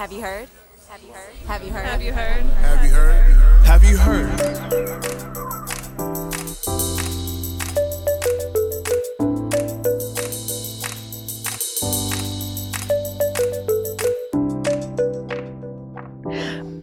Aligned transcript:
Have 0.00 0.12
you 0.12 0.22
heard? 0.22 0.48
Have 0.88 1.02
you 1.02 1.12
heard? 1.12 1.34
Have 1.44 1.62
you 1.62 1.72
heard? 1.72 1.84
Have 1.84 2.02
you 2.02 2.10
heard? 2.10 2.42
Have 2.46 2.84
you 2.86 2.90
heard? 2.90 3.20
Have 3.66 3.84
you 3.84 3.98
heard? 3.98 4.40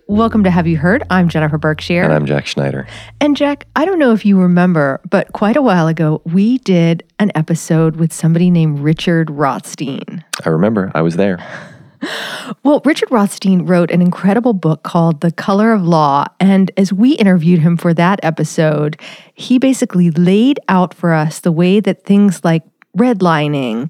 Welcome 0.06 0.44
to 0.44 0.52
Have 0.52 0.68
You 0.68 0.78
Heard? 0.78 1.02
I'm 1.10 1.28
Jennifer 1.28 1.58
Berkshire. 1.58 2.04
And 2.04 2.14
I'm 2.14 2.28
Jack 2.28 2.46
Schneider. 2.46 2.86
And 3.20 3.36
Jack, 3.36 3.66
I 3.76 3.86
don't 3.86 3.98
know 3.98 4.14
if 4.14 4.28
you 4.28 4.40
remember, 4.40 5.02
but 5.10 5.34
quite 5.34 5.58
a 5.58 5.64
while 5.64 5.88
ago, 5.88 6.22
we 6.24 6.60
did 6.60 7.04
an 7.18 7.32
episode 7.34 7.96
with 7.96 8.14
somebody 8.14 8.52
named 8.52 8.78
Richard 8.78 9.32
Rothstein. 9.32 10.24
I 10.46 10.50
remember 10.50 10.92
I 10.94 11.02
was 11.02 11.16
there. 11.16 11.40
Well, 12.64 12.82
Richard 12.86 13.12
Rothstein 13.12 13.66
wrote 13.66 13.92
an 13.92 14.02
incredible 14.02 14.54
book 14.54 14.84
called 14.84 15.22
The 15.22 15.32
Color 15.32 15.74
of 15.74 15.84
Law. 15.84 16.26
And 16.40 16.72
as 16.78 16.94
we 16.94 17.14
interviewed 17.14 17.60
him 17.60 17.78
for 17.78 17.94
that 17.94 18.20
episode, 18.24 19.00
he 19.34 19.60
basically 19.60 20.12
laid 20.12 20.60
out 20.68 20.94
for 20.94 21.14
us 21.14 21.40
the 21.40 21.52
way 21.52 21.80
that 21.80 22.04
things 22.04 22.44
like 22.44 22.64
redlining 22.98 23.90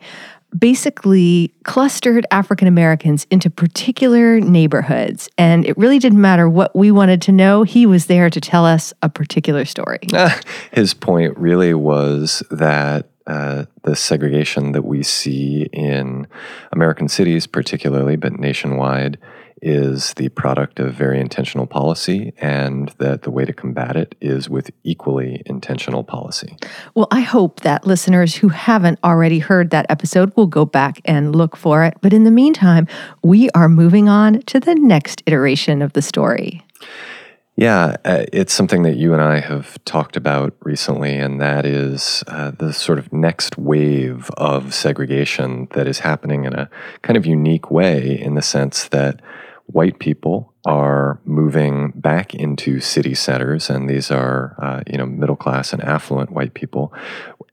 basically 0.58 1.54
clustered 1.64 2.26
African 2.32 2.68
Americans 2.68 3.28
into 3.30 3.50
particular 3.50 4.40
neighborhoods. 4.40 5.30
And 5.38 5.66
it 5.66 5.78
really 5.78 6.00
didn't 6.00 6.22
matter 6.22 6.50
what 6.50 6.76
we 6.76 6.90
wanted 6.90 7.22
to 7.24 7.32
know, 7.32 7.64
he 7.64 7.86
was 7.86 8.06
there 8.06 8.30
to 8.30 8.40
tell 8.40 8.66
us 8.66 8.94
a 9.02 9.10
particular 9.10 9.66
story. 9.66 10.00
His 10.72 10.94
point 10.94 11.38
really 11.38 11.74
was 11.74 12.44
that 12.50 13.08
uh, 13.28 13.66
the 13.84 13.96
segregation 13.96 14.72
that 14.72 14.86
we 14.86 15.04
see 15.04 15.64
in 15.74 16.28
American 16.72 17.08
cities, 17.08 17.46
particularly, 17.46 18.16
but 18.16 18.40
nationwide, 18.40 19.18
is 19.62 20.14
the 20.14 20.30
product 20.30 20.80
of 20.80 20.94
very 20.94 21.20
intentional 21.20 21.66
policy, 21.66 22.34
and 22.38 22.90
that 23.00 23.24
the 23.24 23.32
way 23.32 23.44
to 23.44 23.54
combat 23.54 23.96
it 23.96 24.16
is 24.22 24.50
with 24.50 24.70
equally 24.84 25.42
intentional 25.46 26.04
policy. 26.04 26.56
Well, 26.94 27.08
I 27.12 27.22
hope 27.22 27.62
that 27.62 27.86
listeners 27.86 28.36
who 28.36 28.50
haven't 28.50 29.00
already 29.04 29.40
heard 29.40 29.72
that 29.72 29.88
episode 29.90 30.32
will 30.36 30.48
go 30.48 30.64
back 30.64 31.02
and 31.06 31.36
look 31.36 31.56
for 31.56 31.84
it. 31.84 31.96
But 32.02 32.14
in 32.14 32.24
the 32.24 32.32
meantime, 32.32 32.88
we 33.24 33.50
are 33.52 33.68
moving 33.68 34.08
on 34.08 34.42
to 34.44 34.60
the 34.60 34.76
next 34.76 35.24
iteration 35.26 35.82
of 35.82 35.94
the 35.94 36.02
story. 36.02 36.64
Yeah, 37.60 37.98
uh, 38.06 38.26
it's 38.32 38.54
something 38.54 38.84
that 38.84 38.98
you 38.98 39.14
and 39.14 39.22
I 39.22 39.40
have 39.40 39.84
talked 39.84 40.16
about 40.16 40.56
recently, 40.62 41.18
and 41.18 41.42
that 41.42 41.66
is 41.66 42.24
uh, 42.28 42.52
the 42.52 42.72
sort 42.72 43.00
of 43.00 43.12
next 43.12 43.58
wave 43.58 44.30
of 44.38 44.76
segregation 44.76 45.68
that 45.72 45.88
is 45.88 45.98
happening 45.98 46.46
in 46.46 46.54
a 46.54 46.70
kind 47.02 47.18
of 47.18 47.26
unique 47.26 47.72
way 47.72 48.22
in 48.22 48.36
the 48.36 48.44
sense 48.44 48.90
that 48.90 49.24
white 49.66 49.98
people 49.98 50.54
are 50.68 51.20
moving 51.24 51.94
back 51.96 52.36
into 52.36 52.82
city 52.82 53.16
centers, 53.16 53.70
and 53.70 53.90
these 53.90 54.12
are, 54.12 54.54
uh, 54.62 54.82
you 54.86 54.98
know, 54.98 55.06
middle 55.06 55.38
class 55.38 55.72
and 55.72 55.82
affluent 55.82 56.30
white 56.30 56.54
people, 56.54 56.94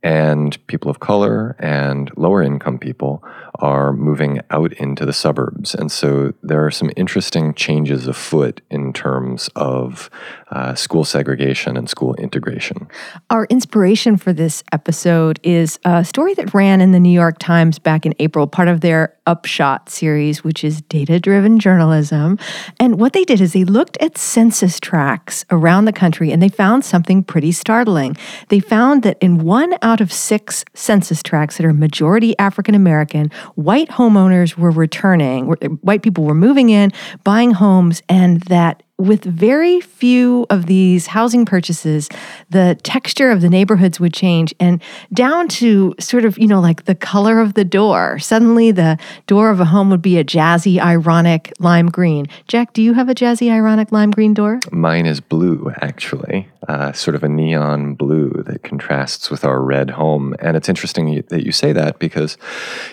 and 0.02 0.58
people 0.66 0.90
of 0.90 0.98
color 0.98 1.56
and 1.60 2.10
lower 2.16 2.42
income 2.42 2.78
people 2.78 3.22
are 3.60 3.92
moving 3.92 4.40
out 4.50 4.72
into 4.74 5.06
the 5.06 5.12
suburbs. 5.12 5.74
And 5.76 5.90
so 5.90 6.34
there 6.42 6.66
are 6.66 6.72
some 6.72 6.90
interesting 6.96 7.54
changes 7.54 8.08
afoot 8.08 8.60
in 8.68 8.92
terms 8.92 9.48
of 9.54 10.10
uh, 10.50 10.74
school 10.74 11.04
segregation 11.04 11.76
and 11.76 11.88
school 11.88 12.14
integration. 12.16 12.88
Our 13.30 13.44
inspiration 13.46 14.16
for 14.16 14.32
this 14.32 14.64
episode 14.72 15.38
is 15.44 15.78
a 15.84 16.04
story 16.04 16.34
that 16.34 16.52
ran 16.52 16.80
in 16.80 16.90
the 16.90 17.00
New 17.00 17.12
York 17.12 17.38
Times 17.38 17.78
back 17.78 18.04
in 18.04 18.14
April, 18.18 18.48
part 18.48 18.68
of 18.68 18.80
their 18.80 19.16
Upshot 19.26 19.88
series, 19.88 20.44
which 20.44 20.64
is 20.64 20.82
data 20.82 21.18
driven 21.18 21.58
journalism. 21.58 22.38
And 22.78 22.98
what 23.04 23.12
they 23.12 23.24
did 23.24 23.38
is 23.38 23.52
they 23.52 23.66
looked 23.66 23.98
at 23.98 24.16
census 24.16 24.80
tracts 24.80 25.44
around 25.50 25.84
the 25.84 25.92
country 25.92 26.32
and 26.32 26.42
they 26.42 26.48
found 26.48 26.82
something 26.86 27.22
pretty 27.22 27.52
startling. 27.52 28.16
They 28.48 28.60
found 28.60 29.02
that 29.02 29.18
in 29.20 29.44
one 29.44 29.74
out 29.82 30.00
of 30.00 30.10
six 30.10 30.64
census 30.72 31.22
tracts 31.22 31.58
that 31.58 31.66
are 31.66 31.74
majority 31.74 32.34
African 32.38 32.74
American, 32.74 33.30
white 33.56 33.90
homeowners 33.90 34.56
were 34.56 34.70
returning, 34.70 35.48
white 35.82 36.02
people 36.02 36.24
were 36.24 36.34
moving 36.34 36.70
in, 36.70 36.92
buying 37.24 37.50
homes, 37.50 38.02
and 38.08 38.40
that 38.44 38.82
with 39.04 39.24
very 39.24 39.80
few 39.80 40.46
of 40.50 40.66
these 40.66 41.06
housing 41.06 41.44
purchases, 41.44 42.08
the 42.50 42.78
texture 42.82 43.30
of 43.30 43.40
the 43.40 43.48
neighborhoods 43.48 44.00
would 44.00 44.14
change 44.14 44.54
and 44.58 44.82
down 45.12 45.48
to 45.48 45.94
sort 46.00 46.24
of, 46.24 46.38
you 46.38 46.46
know, 46.46 46.60
like 46.60 46.84
the 46.84 46.94
color 46.94 47.40
of 47.40 47.54
the 47.54 47.64
door. 47.64 48.18
Suddenly 48.18 48.70
the 48.70 48.98
door 49.26 49.50
of 49.50 49.60
a 49.60 49.66
home 49.66 49.90
would 49.90 50.02
be 50.02 50.18
a 50.18 50.24
jazzy, 50.24 50.80
ironic 50.80 51.52
lime 51.58 51.88
green. 51.88 52.26
Jack, 52.48 52.72
do 52.72 52.82
you 52.82 52.94
have 52.94 53.08
a 53.08 53.14
jazzy, 53.14 53.50
ironic 53.50 53.92
lime 53.92 54.10
green 54.10 54.34
door? 54.34 54.60
Mine 54.72 55.06
is 55.06 55.20
blue, 55.20 55.72
actually, 55.80 56.48
uh, 56.68 56.92
sort 56.92 57.14
of 57.14 57.22
a 57.22 57.28
neon 57.28 57.94
blue 57.94 58.30
that 58.46 58.62
contrasts 58.62 59.30
with 59.30 59.44
our 59.44 59.60
red 59.62 59.90
home. 59.90 60.34
And 60.40 60.56
it's 60.56 60.68
interesting 60.68 61.22
that 61.28 61.44
you 61.44 61.52
say 61.52 61.72
that 61.72 61.98
because, 61.98 62.38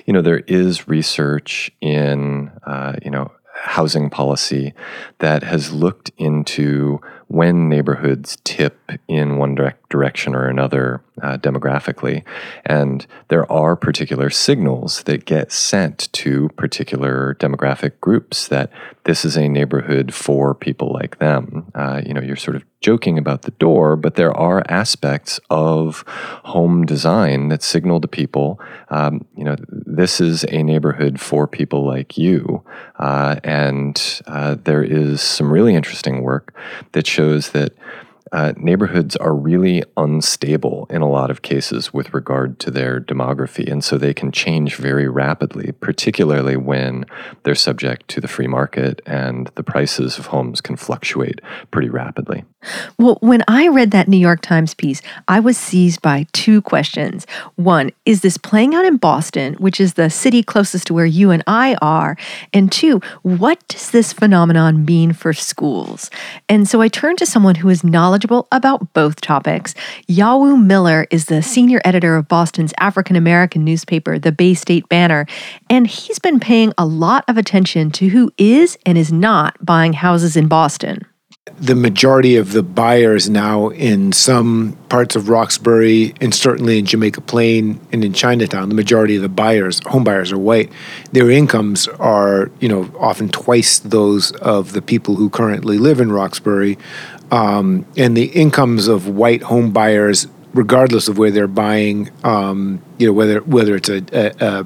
you 0.05 0.13
know, 0.13 0.21
there 0.21 0.39
is 0.39 0.87
research 0.87 1.71
in, 1.81 2.51
uh, 2.65 2.95
you 3.03 3.11
know, 3.11 3.31
housing 3.61 4.09
policy 4.09 4.73
that 5.19 5.43
has 5.43 5.71
looked 5.71 6.11
into 6.17 6.99
when 7.31 7.69
neighborhoods 7.69 8.37
tip 8.43 8.77
in 9.07 9.37
one 9.37 9.55
direct 9.55 9.89
direction 9.89 10.35
or 10.35 10.47
another 10.47 11.01
uh, 11.21 11.37
demographically. 11.37 12.23
And 12.65 13.05
there 13.29 13.49
are 13.51 13.75
particular 13.75 14.29
signals 14.29 15.03
that 15.03 15.25
get 15.25 15.51
sent 15.51 16.11
to 16.13 16.49
particular 16.49 17.35
demographic 17.39 17.99
groups 18.01 18.47
that 18.49 18.69
this 19.03 19.23
is 19.23 19.37
a 19.37 19.47
neighborhood 19.47 20.13
for 20.13 20.53
people 20.53 20.91
like 20.91 21.19
them. 21.19 21.71
Uh, 21.73 22.01
you 22.05 22.13
know, 22.13 22.21
you're 22.21 22.35
sort 22.35 22.55
of 22.55 22.63
joking 22.81 23.17
about 23.17 23.43
the 23.43 23.51
door, 23.51 23.95
but 23.95 24.15
there 24.15 24.35
are 24.35 24.63
aspects 24.67 25.39
of 25.49 26.03
home 26.43 26.85
design 26.85 27.49
that 27.49 27.61
signal 27.61 28.01
to 28.01 28.07
people, 28.07 28.59
um, 28.89 29.25
you 29.37 29.43
know, 29.43 29.55
this 29.69 30.19
is 30.19 30.43
a 30.49 30.63
neighborhood 30.63 31.19
for 31.19 31.47
people 31.47 31.85
like 31.85 32.17
you. 32.17 32.63
Uh, 32.97 33.35
and 33.43 34.21
uh, 34.27 34.55
there 34.63 34.83
is 34.83 35.21
some 35.21 35.51
really 35.51 35.75
interesting 35.75 36.23
work 36.23 36.55
that 36.93 37.05
shows 37.05 37.20
that 37.51 37.73
uh, 38.31 38.53
neighborhoods 38.55 39.15
are 39.17 39.33
really 39.33 39.83
unstable 39.97 40.87
in 40.89 41.01
a 41.01 41.09
lot 41.09 41.29
of 41.29 41.41
cases 41.41 41.93
with 41.93 42.13
regard 42.13 42.59
to 42.59 42.71
their 42.71 42.99
demography. 42.99 43.69
And 43.69 43.83
so 43.83 43.97
they 43.97 44.13
can 44.13 44.31
change 44.31 44.75
very 44.75 45.07
rapidly, 45.07 45.73
particularly 45.73 46.55
when 46.55 47.05
they're 47.43 47.55
subject 47.55 48.07
to 48.09 48.21
the 48.21 48.27
free 48.27 48.47
market 48.47 49.01
and 49.05 49.51
the 49.55 49.63
prices 49.63 50.17
of 50.17 50.27
homes 50.27 50.61
can 50.61 50.77
fluctuate 50.77 51.41
pretty 51.71 51.89
rapidly. 51.89 52.45
Well, 52.99 53.17
when 53.21 53.43
I 53.47 53.67
read 53.69 53.89
that 53.91 54.07
New 54.07 54.17
York 54.17 54.41
Times 54.41 54.75
piece, 54.75 55.01
I 55.27 55.39
was 55.39 55.57
seized 55.57 56.01
by 56.01 56.27
two 56.31 56.61
questions. 56.61 57.25
One, 57.55 57.89
is 58.05 58.21
this 58.21 58.37
playing 58.37 58.75
out 58.75 58.85
in 58.85 58.97
Boston, 58.97 59.55
which 59.55 59.81
is 59.81 59.95
the 59.95 60.11
city 60.11 60.43
closest 60.43 60.87
to 60.87 60.93
where 60.93 61.07
you 61.07 61.31
and 61.31 61.43
I 61.47 61.75
are? 61.81 62.15
And 62.53 62.71
two, 62.71 63.01
what 63.23 63.67
does 63.67 63.89
this 63.89 64.13
phenomenon 64.13 64.85
mean 64.85 65.11
for 65.11 65.33
schools? 65.33 66.11
And 66.47 66.67
so 66.67 66.81
I 66.81 66.87
turned 66.87 67.17
to 67.17 67.25
someone 67.25 67.55
who 67.55 67.69
is 67.69 67.83
knowledgeable 67.83 68.10
about 68.13 68.93
both 68.93 69.21
topics. 69.21 69.73
Yawu 70.07 70.63
Miller 70.63 71.07
is 71.11 71.25
the 71.25 71.41
senior 71.41 71.81
editor 71.85 72.15
of 72.15 72.27
Boston's 72.27 72.73
African 72.79 73.15
American 73.15 73.63
newspaper, 73.63 74.17
the 74.19 74.31
Bay 74.31 74.53
State 74.53 74.87
Banner, 74.89 75.25
and 75.69 75.87
he's 75.87 76.19
been 76.19 76.39
paying 76.39 76.73
a 76.77 76.85
lot 76.85 77.23
of 77.27 77.37
attention 77.37 77.91
to 77.91 78.09
who 78.09 78.31
is 78.37 78.77
and 78.85 78.97
is 78.97 79.11
not 79.11 79.55
buying 79.63 79.93
houses 79.93 80.35
in 80.35 80.47
Boston 80.47 81.05
the 81.57 81.75
majority 81.75 82.35
of 82.35 82.53
the 82.53 82.61
buyers 82.63 83.29
now 83.29 83.69
in 83.69 84.11
some 84.11 84.77
parts 84.89 85.15
of 85.15 85.29
Roxbury 85.29 86.13
and 86.21 86.33
certainly 86.33 86.77
in 86.77 86.85
Jamaica 86.85 87.21
Plain 87.21 87.79
and 87.91 88.03
in 88.03 88.13
Chinatown, 88.13 88.69
the 88.69 88.75
majority 88.75 89.15
of 89.15 89.21
the 89.21 89.29
buyers, 89.29 89.79
home 89.87 90.03
buyers, 90.03 90.31
are 90.31 90.37
white. 90.37 90.71
Their 91.11 91.29
incomes 91.29 91.87
are, 91.87 92.51
you 92.59 92.67
know, 92.67 92.91
often 92.99 93.29
twice 93.29 93.79
those 93.79 94.31
of 94.33 94.73
the 94.73 94.81
people 94.81 95.15
who 95.15 95.29
currently 95.29 95.77
live 95.77 95.99
in 95.99 96.11
Roxbury, 96.11 96.77
um, 97.31 97.85
and 97.97 98.15
the 98.15 98.25
incomes 98.25 98.87
of 98.87 99.07
white 99.07 99.43
home 99.43 99.71
buyers. 99.71 100.27
Regardless 100.53 101.07
of 101.07 101.17
where 101.17 101.31
they're 101.31 101.47
buying, 101.47 102.11
um, 102.25 102.81
you 102.97 103.07
know 103.07 103.13
whether 103.13 103.39
whether 103.39 103.73
it's 103.77 103.87
a 103.87 104.03
a, 104.11 104.65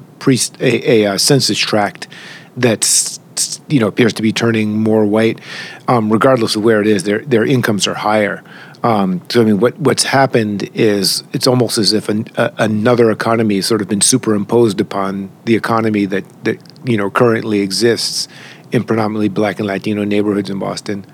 a, 0.60 1.14
a 1.14 1.18
census 1.18 1.56
tract 1.56 2.08
that's 2.56 3.20
you 3.68 3.80
know 3.80 3.86
appears 3.86 4.12
to 4.14 4.22
be 4.22 4.32
turning 4.32 4.82
more 4.82 5.04
white, 5.06 5.40
um, 5.88 6.12
regardless 6.12 6.56
of 6.56 6.64
where 6.64 6.80
it 6.80 6.88
is. 6.88 7.04
Their 7.04 7.20
their 7.20 7.44
incomes 7.44 7.86
are 7.86 7.94
higher. 7.94 8.42
Um, 8.82 9.20
so 9.28 9.42
I 9.42 9.44
mean, 9.44 9.60
what 9.60 9.78
what's 9.78 10.04
happened 10.04 10.68
is 10.74 11.24
it's 11.32 11.46
almost 11.46 11.78
as 11.78 11.92
if 11.92 12.08
an, 12.08 12.26
a, 12.36 12.52
another 12.58 13.10
economy 13.10 13.56
has 13.56 13.66
sort 13.66 13.80
of 13.80 13.88
been 13.88 14.00
superimposed 14.00 14.80
upon 14.80 15.30
the 15.44 15.54
economy 15.54 16.04
that 16.06 16.24
that 16.44 16.60
you 16.84 16.96
know 16.96 17.10
currently 17.10 17.60
exists 17.60 18.28
in 18.72 18.84
predominantly 18.84 19.28
Black 19.28 19.58
and 19.58 19.66
Latino 19.66 20.04
neighborhoods 20.04 20.50
in 20.50 20.58
Boston. 20.58 21.06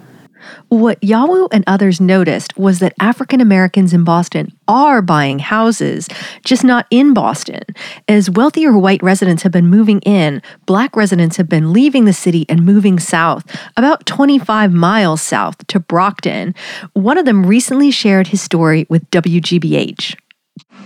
What 0.69 1.01
Yawu 1.01 1.49
and 1.53 1.65
others 1.67 2.01
noticed 2.01 2.57
was 2.57 2.79
that 2.79 2.95
African 3.01 3.41
Americans 3.41 3.93
in 3.93 4.05
Boston 4.05 4.53
are 4.69 5.03
buying 5.03 5.39
houses, 5.39 6.09
just 6.45 6.65
not 6.65 6.87
in 6.91 7.15
Boston. 7.15 7.63
As 8.09 8.31
wealthier 8.31 8.77
white 8.77 9.03
residents 9.03 9.43
have 9.43 9.53
been 9.53 9.67
moving 9.67 10.01
in, 10.01 10.43
black 10.67 10.97
residents 10.97 11.37
have 11.37 11.49
been 11.49 11.73
leaving 11.73 12.05
the 12.05 12.13
city 12.13 12.47
and 12.49 12.65
moving 12.65 12.99
south, 12.99 13.45
about 13.77 14.07
25 14.07 14.73
miles 14.73 15.21
south 15.21 15.67
to 15.67 15.81
Brockton. 15.81 16.55
One 16.95 17.19
of 17.19 17.25
them 17.25 17.47
recently 17.47 17.91
shared 17.91 18.29
his 18.29 18.41
story 18.41 18.87
with 18.89 19.09
WGBH. 19.11 20.17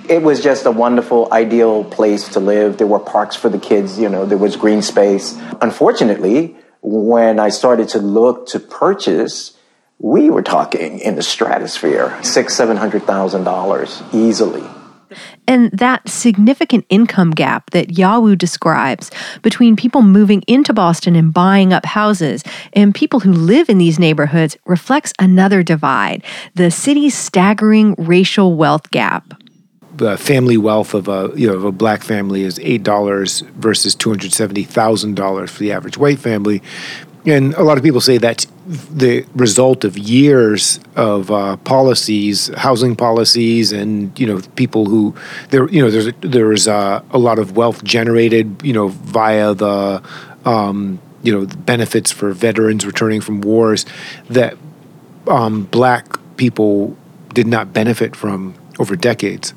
It 0.09 0.23
was 0.23 0.41
just 0.43 0.67
a 0.67 0.70
wonderful, 0.70 1.29
ideal 1.32 1.82
place 1.85 2.29
to 2.29 2.41
live. 2.41 2.79
There 2.79 2.87
were 2.87 3.00
parks 3.00 3.35
for 3.35 3.49
the 3.49 3.59
kids, 3.59 3.99
you 3.99 4.09
know, 4.09 4.25
there 4.25 4.38
was 4.38 4.55
green 4.55 4.82
space. 4.82 5.37
Unfortunately, 5.61 6.56
when 6.87 7.41
I 7.41 7.49
started 7.49 7.88
to 7.91 7.99
look 7.99 8.47
to 8.50 8.61
purchase, 8.61 9.59
we 9.99 10.31
were 10.31 10.43
talking 10.43 11.00
in 11.00 11.17
the 11.17 11.23
stratosphere, 11.23 12.17
six, 12.23 12.55
seven 12.55 12.77
hundred 12.77 13.03
thousand 13.03 13.43
dollars 13.43 14.05
easily. 14.12 14.62
And 15.49 15.73
that 15.73 16.09
significant 16.09 16.87
income 16.88 17.33
gap 17.33 17.71
that 17.71 17.88
Yawu 17.88 18.38
describes 18.38 19.11
between 19.43 19.75
people 19.75 20.03
moving 20.03 20.43
into 20.47 20.73
Boston 20.73 21.17
and 21.17 21.35
buying 21.35 21.73
up 21.73 21.85
houses 21.85 22.44
and 22.73 22.94
people 22.94 23.21
who 23.21 23.33
live 23.33 23.69
in 23.69 23.79
these 23.79 23.99
neighborhoods 23.99 24.56
reflects 24.65 25.12
another 25.19 25.65
divide 25.65 26.23
the 26.55 26.71
city's 26.71 27.17
staggering 27.17 27.94
racial 27.99 28.55
wealth 28.55 28.91
gap 28.93 29.35
the 29.97 30.17
family 30.17 30.57
wealth 30.57 30.95
of 30.95 31.09
a 31.09 31.31
you 31.35 31.47
know 31.47 31.55
of 31.55 31.65
a 31.65 31.73
black 31.73 32.03
family 32.03 32.43
is 32.43 32.59
eight 32.61 32.83
dollars 32.83 33.41
versus 33.57 33.95
two 33.95 34.11
hundred 34.11 34.33
seventy 34.33 34.65
thousand 34.65 35.17
dollars 35.17 35.51
for 35.51 35.61
the 35.61 35.73
average 35.73 35.97
white 35.97 36.19
family, 36.19 36.63
and 37.25 37.55
a 37.55 37.63
lot 37.63 37.77
of 37.77 37.85
people 37.85 38.01
say 38.01 38.19
that's 38.19 38.47
the 38.67 39.25
result 39.35 39.85
of 39.85 39.97
years 39.97 40.81
of 40.97 41.31
uh, 41.31 41.57
policies, 41.59 42.49
housing 42.57 42.97
policies, 42.97 43.73
and 43.73 44.19
you 44.19 44.27
know 44.27 44.41
people 44.57 44.87
who 44.87 45.15
there 45.51 45.69
you 45.71 45.83
know 45.83 45.91
there's 45.91 46.13
there's 46.21 46.69
uh, 46.69 47.03
a 47.11 47.19
lot 47.19 47.39
of 47.39 47.57
wealth 47.57 47.83
generated 47.85 48.63
you 48.63 48.73
know 48.73 48.89
via 48.89 49.55
the 49.55 50.03
um, 50.45 51.01
you 51.23 51.33
know 51.33 51.47
benefits 51.47 52.13
for 52.13 52.33
veterans 52.33 52.87
returning 52.87 53.21
from 53.21 53.41
wars 53.41 53.85
that 54.29 54.57
um, 55.27 55.65
black 55.65 56.07
people 56.37 56.97
did 57.35 57.47
not 57.47 57.73
benefit 57.73 58.15
from 58.15 58.55
over 58.79 58.95
decades. 58.97 59.55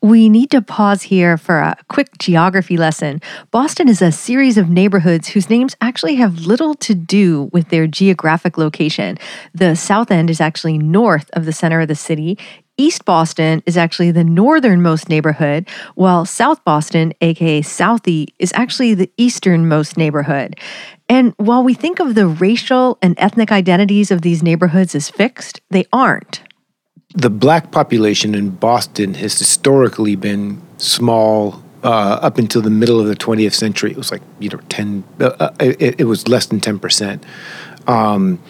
We 0.00 0.28
need 0.28 0.50
to 0.50 0.62
pause 0.62 1.02
here 1.02 1.36
for 1.36 1.58
a 1.58 1.76
quick 1.88 2.18
geography 2.18 2.76
lesson. 2.76 3.20
Boston 3.50 3.88
is 3.88 4.02
a 4.02 4.12
series 4.12 4.58
of 4.58 4.68
neighborhoods 4.68 5.28
whose 5.28 5.50
names 5.50 5.76
actually 5.80 6.16
have 6.16 6.46
little 6.46 6.74
to 6.74 6.94
do 6.94 7.50
with 7.52 7.68
their 7.68 7.86
geographic 7.86 8.58
location. 8.58 9.18
The 9.54 9.74
South 9.74 10.10
End 10.10 10.30
is 10.30 10.40
actually 10.40 10.78
north 10.78 11.30
of 11.32 11.44
the 11.44 11.52
center 11.52 11.80
of 11.80 11.88
the 11.88 11.94
city. 11.94 12.38
East 12.76 13.04
Boston 13.04 13.62
is 13.66 13.76
actually 13.76 14.10
the 14.10 14.24
northernmost 14.24 15.08
neighborhood, 15.08 15.68
while 15.94 16.24
South 16.24 16.64
Boston, 16.64 17.12
aka 17.20 17.62
Southie, 17.62 18.28
is 18.40 18.52
actually 18.54 18.94
the 18.94 19.10
easternmost 19.16 19.96
neighborhood. 19.96 20.56
And 21.08 21.34
while 21.36 21.62
we 21.62 21.74
think 21.74 22.00
of 22.00 22.16
the 22.16 22.26
racial 22.26 22.98
and 23.00 23.14
ethnic 23.18 23.52
identities 23.52 24.10
of 24.10 24.22
these 24.22 24.42
neighborhoods 24.42 24.94
as 24.96 25.08
fixed, 25.08 25.60
they 25.70 25.84
aren't 25.92 26.42
the 27.14 27.30
black 27.30 27.70
population 27.70 28.34
in 28.34 28.50
Boston 28.50 29.14
has 29.14 29.38
historically 29.38 30.16
been 30.16 30.60
small 30.78 31.62
uh, 31.84 32.18
up 32.22 32.38
until 32.38 32.60
the 32.60 32.70
middle 32.70 33.00
of 33.00 33.06
the 33.06 33.14
20th 33.14 33.54
century. 33.54 33.92
It 33.92 33.96
was 33.96 34.10
like, 34.10 34.22
you 34.40 34.50
know, 34.50 34.60
10, 34.68 35.04
uh, 35.20 35.24
uh 35.38 35.50
it, 35.60 36.00
it, 36.00 36.04
was 36.04 36.26
less 36.26 36.46
than 36.46 36.60
10%. 36.60 37.22
Um, 37.86 38.42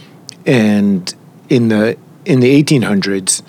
and 0.47 1.15
in 1.49 1.69
the, 1.69 1.99
in 2.25 2.41
the 2.41 2.63
1800s, 2.63 3.43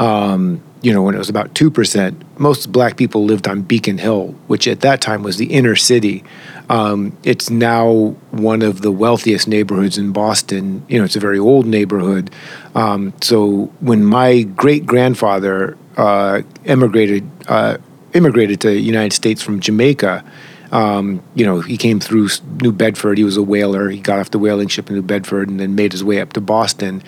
um, 0.00 0.62
you 0.82 0.92
know, 0.92 1.02
when 1.02 1.14
it 1.14 1.18
was 1.18 1.28
about 1.28 1.54
2%, 1.54 2.22
most 2.38 2.72
black 2.72 2.96
people 2.96 3.24
lived 3.24 3.46
on 3.46 3.62
Beacon 3.62 3.98
Hill, 3.98 4.34
which 4.46 4.66
at 4.66 4.80
that 4.80 5.00
time 5.00 5.22
was 5.22 5.36
the 5.36 5.46
inner 5.46 5.76
city. 5.76 6.24
Um, 6.68 7.16
it's 7.22 7.50
now 7.50 8.16
one 8.30 8.62
of 8.62 8.82
the 8.82 8.90
wealthiest 8.90 9.46
neighborhoods 9.46 9.98
in 9.98 10.12
Boston. 10.12 10.84
You 10.88 10.98
know, 10.98 11.04
it's 11.04 11.16
a 11.16 11.20
very 11.20 11.38
old 11.38 11.66
neighborhood. 11.66 12.30
Um, 12.74 13.12
so 13.20 13.66
when 13.80 14.04
my 14.04 14.42
great 14.42 14.86
grandfather 14.86 15.76
uh, 15.96 16.42
emigrated 16.64 17.28
uh, 17.48 17.78
immigrated 18.12 18.60
to 18.62 18.68
the 18.68 18.80
United 18.80 19.12
States 19.12 19.42
from 19.42 19.60
Jamaica, 19.60 20.24
um, 20.72 21.22
you 21.34 21.44
know, 21.44 21.60
he 21.60 21.76
came 21.76 22.00
through 22.00 22.28
New 22.60 22.72
Bedford. 22.72 23.18
He 23.18 23.24
was 23.24 23.36
a 23.36 23.42
whaler. 23.42 23.88
He 23.88 24.00
got 24.00 24.18
off 24.18 24.30
the 24.30 24.38
whaling 24.38 24.68
ship 24.68 24.88
in 24.88 24.96
New 24.96 25.02
Bedford 25.02 25.48
and 25.48 25.60
then 25.60 25.74
made 25.74 25.92
his 25.92 26.02
way 26.02 26.20
up 26.20 26.32
to 26.32 26.40
Boston. 26.40 27.02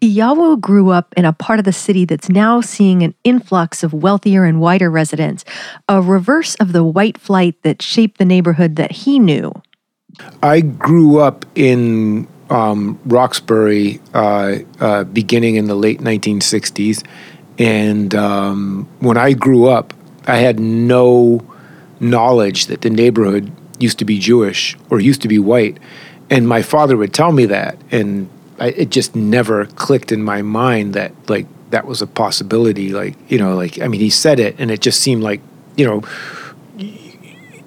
Yawu 0.00 0.60
grew 0.60 0.90
up 0.90 1.14
in 1.16 1.24
a 1.24 1.32
part 1.32 1.58
of 1.58 1.64
the 1.64 1.72
city 1.72 2.04
that's 2.04 2.28
now 2.28 2.60
seeing 2.60 3.02
an 3.02 3.14
influx 3.24 3.82
of 3.82 3.92
wealthier 3.92 4.44
and 4.44 4.60
whiter 4.60 4.90
residents, 4.90 5.44
a 5.88 6.00
reverse 6.00 6.54
of 6.56 6.72
the 6.72 6.84
white 6.84 7.18
flight 7.18 7.60
that 7.62 7.82
shaped 7.82 8.18
the 8.18 8.24
neighborhood 8.24 8.76
that 8.76 8.92
he 8.92 9.18
knew. 9.18 9.52
I 10.42 10.60
grew 10.60 11.18
up 11.18 11.44
in 11.54 12.28
um, 12.50 12.98
Roxbury 13.04 14.00
uh, 14.14 14.58
uh, 14.80 15.04
beginning 15.04 15.56
in 15.56 15.66
the 15.66 15.74
late 15.74 16.00
1960s. 16.00 17.04
And 17.58 18.14
um, 18.14 18.88
when 19.00 19.16
I 19.16 19.32
grew 19.32 19.66
up, 19.66 19.92
I 20.26 20.36
had 20.36 20.60
no 20.60 21.44
knowledge 22.00 22.66
that 22.66 22.82
the 22.82 22.90
neighborhood 22.90 23.50
used 23.78 23.98
to 23.98 24.04
be 24.04 24.18
Jewish 24.18 24.76
or 24.90 25.00
used 25.00 25.22
to 25.22 25.28
be 25.28 25.38
white. 25.38 25.78
And 26.30 26.46
my 26.46 26.62
father 26.62 26.96
would 26.96 27.14
tell 27.14 27.32
me 27.32 27.46
that. 27.46 27.78
And 27.90 28.28
I, 28.58 28.68
it 28.68 28.90
just 28.90 29.14
never 29.14 29.66
clicked 29.66 30.12
in 30.12 30.22
my 30.22 30.42
mind 30.42 30.94
that 30.94 31.12
like 31.28 31.46
that 31.70 31.86
was 31.86 32.02
a 32.02 32.06
possibility. 32.06 32.90
Like 32.90 33.16
you 33.30 33.38
know, 33.38 33.54
like 33.54 33.80
I 33.80 33.88
mean, 33.88 34.00
he 34.00 34.10
said 34.10 34.40
it, 34.40 34.56
and 34.58 34.70
it 34.70 34.80
just 34.80 35.00
seemed 35.00 35.22
like 35.22 35.40
you 35.76 35.86
know 35.86 36.02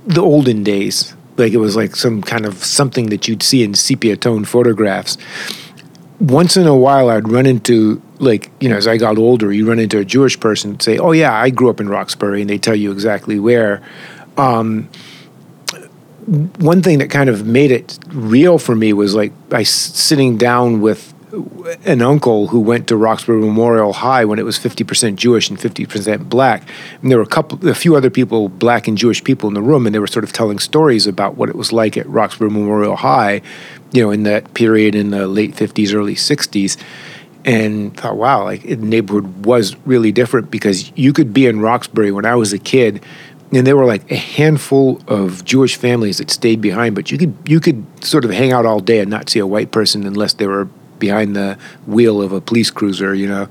the 0.06 0.22
olden 0.22 0.64
days. 0.64 1.16
Like 1.38 1.54
it 1.54 1.58
was 1.58 1.76
like 1.76 1.96
some 1.96 2.22
kind 2.22 2.46
of 2.46 2.64
something 2.64 3.10
that 3.10 3.28
you'd 3.28 3.42
see 3.42 3.64
in 3.64 3.74
sepia 3.74 4.18
tone 4.18 4.46
photographs. 4.46 5.18
Once 6.20 6.56
in 6.56 6.68
a 6.68 6.76
while, 6.76 7.10
I'd 7.10 7.28
run 7.28 7.46
into 7.46 8.02
like 8.20 8.52
you 8.60 8.70
know 8.70 8.76
as 8.76 8.88
I 8.88 8.98
got 8.98 9.18
older, 9.18 9.52
you 9.52 9.68
run 9.68 9.80
into 9.80 9.98
a 9.98 10.06
Jewish 10.06 10.40
person 10.40 10.72
and 10.72 10.82
say, 10.82 10.98
"Oh 10.98 11.14
yeah, 11.14 11.34
I 11.34 11.50
grew 11.50 11.70
up 11.70 11.80
in 11.80 11.90
Roxbury," 11.90 12.42
and 12.42 12.50
they 12.50 12.58
tell 12.58 12.76
you 12.76 12.92
exactly 12.92 13.40
where. 13.40 13.82
Um, 14.38 14.90
one 16.28 16.82
thing 16.82 17.00
that 17.00 17.10
kind 17.10 17.30
of 17.30 17.46
made 17.46 17.72
it 17.72 17.98
real 18.10 18.60
for 18.60 18.76
me 18.76 18.94
was 18.94 19.16
like 19.16 19.32
I 19.52 19.64
sitting 19.64 20.38
down 20.38 20.82
with 20.82 21.14
an 21.86 22.02
uncle 22.02 22.48
who 22.48 22.60
went 22.60 22.88
to 22.88 22.98
Roxbury 22.98 23.40
Memorial 23.40 23.94
High 23.94 24.26
when 24.26 24.38
it 24.38 24.44
was 24.44 24.60
50% 24.60 25.16
Jewish 25.16 25.50
and 25.50 25.58
50% 25.58 26.30
black. 26.30 26.68
And 27.02 27.10
there 27.10 27.18
were 27.18 27.24
a 27.24 27.28
couple, 27.28 27.68
a 27.68 27.74
few 27.74 27.96
other 27.96 28.10
people, 28.10 28.50
black 28.50 28.88
and 28.88 28.98
Jewish 28.98 29.24
people 29.24 29.48
in 29.48 29.54
the 29.54 29.62
room, 29.62 29.86
and 29.86 29.96
they 29.96 30.00
were 30.00 30.08
sort 30.08 30.26
of 30.26 30.34
telling 30.34 30.60
stories 30.60 31.08
about 31.08 31.38
what 31.38 31.50
it 31.50 31.56
was 31.56 31.72
like 31.72 31.98
at 31.98 32.06
Roxbury 32.08 32.50
Memorial 32.50 32.98
High, 32.98 33.42
you 33.92 34.04
know, 34.04 34.12
in 34.12 34.24
that 34.24 34.54
period 34.54 34.94
in 34.94 35.12
the 35.12 35.28
late 35.28 35.56
50s, 35.56 35.94
early 35.94 36.16
60s. 36.16 36.78
And 37.44 37.98
thought, 37.98 38.18
wow, 38.18 38.44
like 38.44 38.62
the 38.64 38.76
neighborhood 38.76 39.46
was 39.46 39.76
really 39.88 40.12
different 40.12 40.52
because 40.52 40.92
you 40.96 41.12
could 41.12 41.34
be 41.34 41.48
in 41.48 41.60
Roxbury 41.60 42.12
when 42.12 42.26
I 42.26 42.36
was 42.36 42.54
a 42.54 42.60
kid 42.60 43.04
and 43.54 43.68
there 43.68 43.76
were 43.76 43.86
like 43.86 44.10
a 44.12 44.16
handful 44.16 45.02
of 45.08 45.44
Jewish 45.44 45.76
families 45.76 46.18
that 46.20 46.32
stayed 46.32 46.62
behind, 46.62 46.96
but 46.96 47.12
you 47.12 47.18
could 47.18 47.36
you 47.46 47.60
could 47.60 47.86
sort 48.04 48.26
of 48.26 48.32
hang 48.32 48.52
out 48.52 48.66
all 48.66 48.80
day 48.80 49.00
and 49.00 49.10
not 49.10 49.30
see 49.30 49.40
a 49.40 49.48
white 49.48 49.72
person 49.72 50.06
unless 50.06 50.34
they 50.34 50.48
were 50.48 50.66
behind 51.00 51.36
the 51.36 51.58
wheel 51.88 52.22
of 52.22 52.32
a 52.32 52.42
police 52.42 52.72
cruiser, 52.72 53.14
you 53.14 53.28
know. 53.28 53.50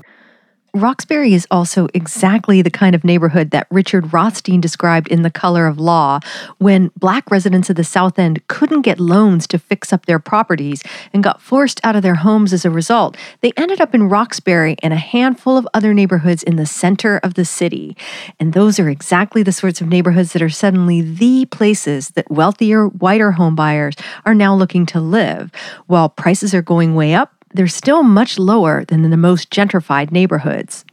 Roxbury 0.73 1.33
is 1.33 1.45
also 1.51 1.89
exactly 1.93 2.61
the 2.61 2.71
kind 2.71 2.95
of 2.95 3.03
neighborhood 3.03 3.51
that 3.51 3.67
Richard 3.69 4.13
Rothstein 4.13 4.61
described 4.61 5.09
in 5.09 5.21
The 5.21 5.29
Color 5.29 5.67
of 5.67 5.81
Law 5.81 6.21
when 6.59 6.91
black 6.95 7.29
residents 7.29 7.69
of 7.69 7.75
the 7.75 7.83
South 7.83 8.17
End 8.17 8.47
couldn't 8.47 8.83
get 8.83 8.97
loans 8.97 9.47
to 9.47 9.59
fix 9.59 9.91
up 9.91 10.05
their 10.05 10.17
properties 10.17 10.81
and 11.11 11.25
got 11.25 11.41
forced 11.41 11.81
out 11.83 11.97
of 11.97 12.03
their 12.03 12.15
homes 12.15 12.53
as 12.53 12.63
a 12.63 12.69
result. 12.69 13.17
They 13.41 13.51
ended 13.57 13.81
up 13.81 13.93
in 13.93 14.07
Roxbury 14.07 14.77
and 14.81 14.93
a 14.93 14.97
handful 14.97 15.57
of 15.57 15.67
other 15.73 15.93
neighborhoods 15.93 16.41
in 16.41 16.55
the 16.55 16.65
center 16.65 17.17
of 17.17 17.33
the 17.33 17.43
city. 17.43 17.97
And 18.39 18.53
those 18.53 18.79
are 18.79 18.87
exactly 18.87 19.43
the 19.43 19.51
sorts 19.51 19.81
of 19.81 19.89
neighborhoods 19.89 20.31
that 20.31 20.41
are 20.41 20.49
suddenly 20.49 21.01
the 21.01 21.47
places 21.47 22.11
that 22.11 22.31
wealthier, 22.31 22.87
whiter 22.87 23.33
homebuyers 23.33 23.99
are 24.25 24.35
now 24.35 24.55
looking 24.55 24.85
to 24.85 25.01
live. 25.01 25.51
While 25.87 26.07
prices 26.07 26.53
are 26.53 26.61
going 26.61 26.95
way 26.95 27.13
up, 27.13 27.40
they're 27.53 27.67
still 27.67 28.03
much 28.03 28.39
lower 28.39 28.85
than 28.85 29.03
in 29.03 29.11
the 29.11 29.17
most 29.17 29.49
gentrified 29.49 30.11
neighborhoods. 30.11 30.85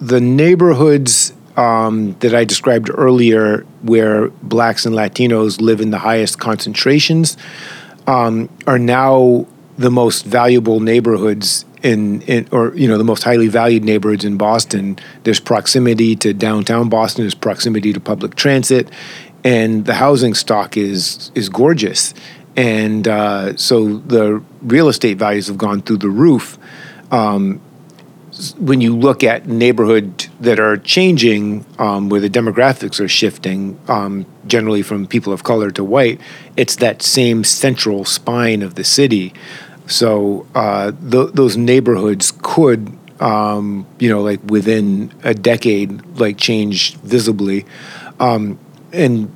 The 0.00 0.20
neighborhoods 0.20 1.32
um, 1.56 2.14
that 2.20 2.34
I 2.34 2.44
described 2.44 2.90
earlier, 2.92 3.62
where 3.82 4.28
blacks 4.28 4.86
and 4.86 4.94
Latinos 4.94 5.60
live 5.60 5.80
in 5.80 5.90
the 5.90 5.98
highest 5.98 6.38
concentrations, 6.38 7.36
um, 8.06 8.48
are 8.66 8.78
now 8.78 9.46
the 9.76 9.90
most 9.90 10.24
valuable 10.24 10.80
neighborhoods 10.80 11.64
in, 11.82 12.22
in, 12.22 12.48
or 12.50 12.74
you 12.74 12.88
know 12.88 12.98
the 12.98 13.04
most 13.04 13.22
highly 13.22 13.48
valued 13.48 13.84
neighborhoods 13.84 14.24
in 14.24 14.36
Boston. 14.36 14.98
There's 15.24 15.40
proximity 15.40 16.16
to 16.16 16.32
downtown 16.32 16.88
Boston. 16.88 17.24
There's 17.24 17.34
proximity 17.34 17.92
to 17.92 18.00
public 18.00 18.34
transit, 18.34 18.88
and 19.44 19.84
the 19.84 19.94
housing 19.94 20.34
stock 20.34 20.76
is 20.76 21.30
is 21.34 21.48
gorgeous. 21.48 22.14
And 22.58 23.06
uh, 23.06 23.56
so 23.56 23.98
the 23.98 24.42
real 24.62 24.88
estate 24.88 25.16
values 25.16 25.46
have 25.46 25.56
gone 25.56 25.80
through 25.80 25.98
the 25.98 26.08
roof. 26.08 26.58
Um, 27.12 27.60
when 28.58 28.80
you 28.80 28.96
look 28.96 29.22
at 29.22 29.46
neighborhood 29.46 30.26
that 30.40 30.58
are 30.58 30.76
changing, 30.76 31.64
um, 31.78 32.08
where 32.08 32.20
the 32.20 32.28
demographics 32.28 32.98
are 32.98 33.06
shifting, 33.06 33.78
um, 33.86 34.26
generally 34.48 34.82
from 34.82 35.06
people 35.06 35.32
of 35.32 35.44
color 35.44 35.70
to 35.70 35.84
white, 35.84 36.20
it's 36.56 36.74
that 36.76 37.00
same 37.00 37.44
central 37.44 38.04
spine 38.04 38.62
of 38.62 38.74
the 38.74 38.82
city. 38.82 39.32
So 39.86 40.44
uh, 40.56 40.90
th- 40.90 41.34
those 41.34 41.56
neighborhoods 41.56 42.32
could, 42.42 42.92
um, 43.20 43.86
you 44.00 44.08
know, 44.08 44.20
like 44.22 44.40
within 44.50 45.12
a 45.22 45.32
decade, 45.32 46.04
like 46.18 46.38
change 46.38 46.96
visibly. 46.96 47.66
Um, 48.18 48.58
and 48.92 49.32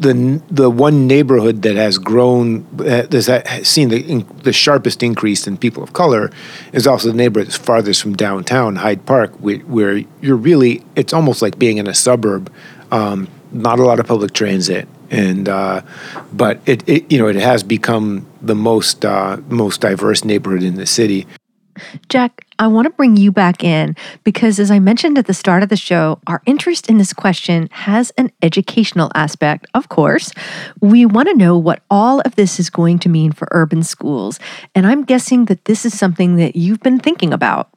the 0.00 0.42
the 0.50 0.70
one 0.70 1.06
neighborhood 1.06 1.62
that 1.62 1.76
has 1.76 1.98
grown 1.98 2.66
that's 2.72 3.26
has 3.26 3.68
seen 3.68 3.90
the 3.90 4.00
in, 4.00 4.26
the 4.42 4.52
sharpest 4.52 5.02
increase 5.02 5.46
in 5.46 5.56
people 5.58 5.82
of 5.82 5.92
color 5.92 6.30
is 6.72 6.86
also 6.86 7.08
the 7.08 7.14
neighborhood 7.14 7.48
that's 7.48 7.56
farthest 7.56 8.00
from 8.02 8.14
downtown 8.16 8.76
Hyde 8.76 9.04
Park, 9.04 9.32
where, 9.36 9.58
where 9.58 9.98
you're 10.22 10.36
really 10.36 10.82
it's 10.96 11.12
almost 11.12 11.42
like 11.42 11.58
being 11.58 11.78
in 11.78 11.86
a 11.86 11.94
suburb. 11.94 12.52
Um, 12.90 13.28
not 13.52 13.78
a 13.78 13.82
lot 13.82 14.00
of 14.00 14.06
public 14.06 14.32
transit, 14.32 14.88
and 15.10 15.48
uh, 15.48 15.82
but 16.32 16.60
it, 16.66 16.88
it 16.88 17.10
you 17.12 17.18
know 17.18 17.28
it 17.28 17.36
has 17.36 17.62
become 17.62 18.26
the 18.40 18.54
most 18.54 19.04
uh, 19.04 19.36
most 19.48 19.80
diverse 19.80 20.24
neighborhood 20.24 20.62
in 20.62 20.76
the 20.76 20.86
city. 20.86 21.26
Jack, 22.08 22.46
I 22.58 22.66
want 22.66 22.86
to 22.86 22.90
bring 22.90 23.16
you 23.16 23.32
back 23.32 23.64
in 23.64 23.96
because, 24.24 24.58
as 24.58 24.70
I 24.70 24.78
mentioned 24.78 25.18
at 25.18 25.26
the 25.26 25.34
start 25.34 25.62
of 25.62 25.68
the 25.68 25.76
show, 25.76 26.20
our 26.26 26.42
interest 26.46 26.88
in 26.88 26.98
this 26.98 27.12
question 27.12 27.68
has 27.72 28.10
an 28.18 28.30
educational 28.42 29.10
aspect, 29.14 29.66
of 29.74 29.88
course. 29.88 30.30
We 30.80 31.06
want 31.06 31.28
to 31.28 31.36
know 31.36 31.56
what 31.56 31.82
all 31.90 32.20
of 32.20 32.36
this 32.36 32.60
is 32.60 32.70
going 32.70 32.98
to 33.00 33.08
mean 33.08 33.32
for 33.32 33.48
urban 33.50 33.82
schools. 33.82 34.38
And 34.74 34.86
I'm 34.86 35.04
guessing 35.04 35.46
that 35.46 35.64
this 35.64 35.84
is 35.84 35.98
something 35.98 36.36
that 36.36 36.56
you've 36.56 36.80
been 36.80 36.98
thinking 36.98 37.32
about. 37.32 37.70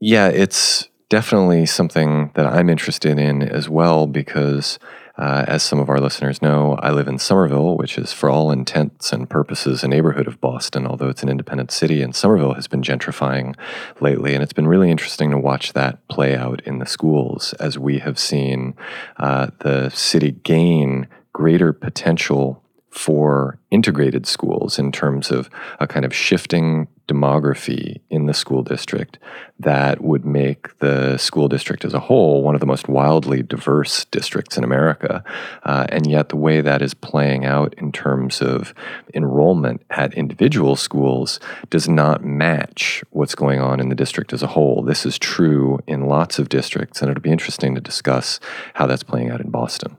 Yeah, 0.00 0.28
it's 0.28 0.88
definitely 1.08 1.66
something 1.66 2.30
that 2.34 2.46
I'm 2.46 2.70
interested 2.70 3.18
in 3.18 3.42
as 3.42 3.68
well 3.68 4.06
because, 4.06 4.78
uh, 5.22 5.44
as 5.46 5.62
some 5.62 5.78
of 5.78 5.88
our 5.88 6.00
listeners 6.00 6.42
know, 6.42 6.76
I 6.82 6.90
live 6.90 7.06
in 7.06 7.16
Somerville, 7.16 7.76
which 7.76 7.96
is, 7.96 8.12
for 8.12 8.28
all 8.28 8.50
intents 8.50 9.12
and 9.12 9.30
purposes, 9.30 9.84
a 9.84 9.88
neighborhood 9.88 10.26
of 10.26 10.40
Boston, 10.40 10.84
although 10.84 11.08
it's 11.08 11.22
an 11.22 11.28
independent 11.28 11.70
city. 11.70 12.02
And 12.02 12.12
Somerville 12.12 12.54
has 12.54 12.66
been 12.66 12.82
gentrifying 12.82 13.54
lately. 14.00 14.34
And 14.34 14.42
it's 14.42 14.52
been 14.52 14.66
really 14.66 14.90
interesting 14.90 15.30
to 15.30 15.38
watch 15.38 15.74
that 15.74 16.08
play 16.08 16.34
out 16.34 16.60
in 16.62 16.80
the 16.80 16.86
schools 16.86 17.52
as 17.60 17.78
we 17.78 18.00
have 18.00 18.18
seen 18.18 18.74
uh, 19.16 19.50
the 19.60 19.90
city 19.90 20.32
gain 20.42 21.06
greater 21.32 21.72
potential 21.72 22.61
for 22.92 23.58
integrated 23.70 24.26
schools 24.26 24.78
in 24.78 24.92
terms 24.92 25.30
of 25.30 25.48
a 25.80 25.86
kind 25.86 26.04
of 26.04 26.14
shifting 26.14 26.86
demography 27.08 28.00
in 28.10 28.26
the 28.26 28.34
school 28.34 28.62
district 28.62 29.18
that 29.58 30.02
would 30.02 30.26
make 30.26 30.78
the 30.78 31.16
school 31.16 31.48
district 31.48 31.84
as 31.86 31.94
a 31.94 32.00
whole 32.00 32.42
one 32.42 32.54
of 32.54 32.60
the 32.60 32.66
most 32.66 32.88
wildly 32.88 33.42
diverse 33.42 34.04
districts 34.06 34.58
in 34.58 34.62
America. 34.62 35.24
Uh, 35.64 35.86
and 35.88 36.06
yet, 36.06 36.28
the 36.28 36.36
way 36.36 36.60
that 36.60 36.82
is 36.82 36.92
playing 36.92 37.46
out 37.46 37.74
in 37.78 37.92
terms 37.92 38.42
of 38.42 38.74
enrollment 39.14 39.82
at 39.88 40.12
individual 40.12 40.76
schools 40.76 41.40
does 41.70 41.88
not 41.88 42.22
match 42.22 43.02
what's 43.10 43.34
going 43.34 43.58
on 43.58 43.80
in 43.80 43.88
the 43.88 43.94
district 43.94 44.34
as 44.34 44.42
a 44.42 44.48
whole. 44.48 44.82
This 44.82 45.06
is 45.06 45.18
true 45.18 45.78
in 45.86 46.06
lots 46.06 46.38
of 46.38 46.50
districts, 46.50 47.00
and 47.00 47.10
it'll 47.10 47.22
be 47.22 47.32
interesting 47.32 47.74
to 47.74 47.80
discuss 47.80 48.38
how 48.74 48.86
that's 48.86 49.02
playing 49.02 49.30
out 49.30 49.40
in 49.40 49.50
Boston. 49.50 49.96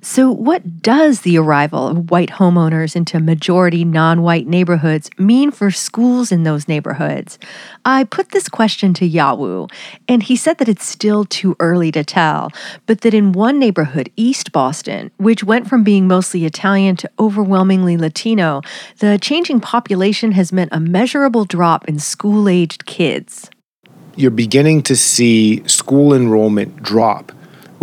So, 0.00 0.30
what 0.30 0.82
does 0.82 1.22
the 1.22 1.38
arrival 1.38 1.88
of 1.88 2.10
white 2.10 2.30
homeowners 2.30 2.94
into 2.94 3.18
majority 3.20 3.84
non 3.84 4.22
white 4.22 4.46
neighborhoods 4.46 5.08
mean 5.18 5.50
for 5.50 5.70
schools 5.70 6.30
in 6.30 6.42
those 6.42 6.68
neighborhoods? 6.68 7.38
I 7.84 8.04
put 8.04 8.30
this 8.30 8.48
question 8.48 8.92
to 8.94 9.08
Yawu, 9.08 9.70
and 10.06 10.22
he 10.22 10.36
said 10.36 10.58
that 10.58 10.68
it's 10.68 10.86
still 10.86 11.24
too 11.24 11.56
early 11.58 11.90
to 11.92 12.04
tell, 12.04 12.52
but 12.86 13.00
that 13.00 13.14
in 13.14 13.32
one 13.32 13.58
neighborhood, 13.58 14.10
East 14.16 14.52
Boston, 14.52 15.10
which 15.16 15.42
went 15.42 15.68
from 15.68 15.84
being 15.84 16.06
mostly 16.06 16.44
Italian 16.44 16.96
to 16.96 17.10
overwhelmingly 17.18 17.96
Latino, 17.96 18.60
the 18.98 19.18
changing 19.18 19.60
population 19.60 20.32
has 20.32 20.52
meant 20.52 20.70
a 20.72 20.80
measurable 20.80 21.44
drop 21.44 21.88
in 21.88 21.98
school 21.98 22.48
aged 22.48 22.84
kids. 22.84 23.50
You're 24.16 24.30
beginning 24.30 24.82
to 24.84 24.96
see 24.96 25.66
school 25.66 26.14
enrollment 26.14 26.82
drop 26.82 27.32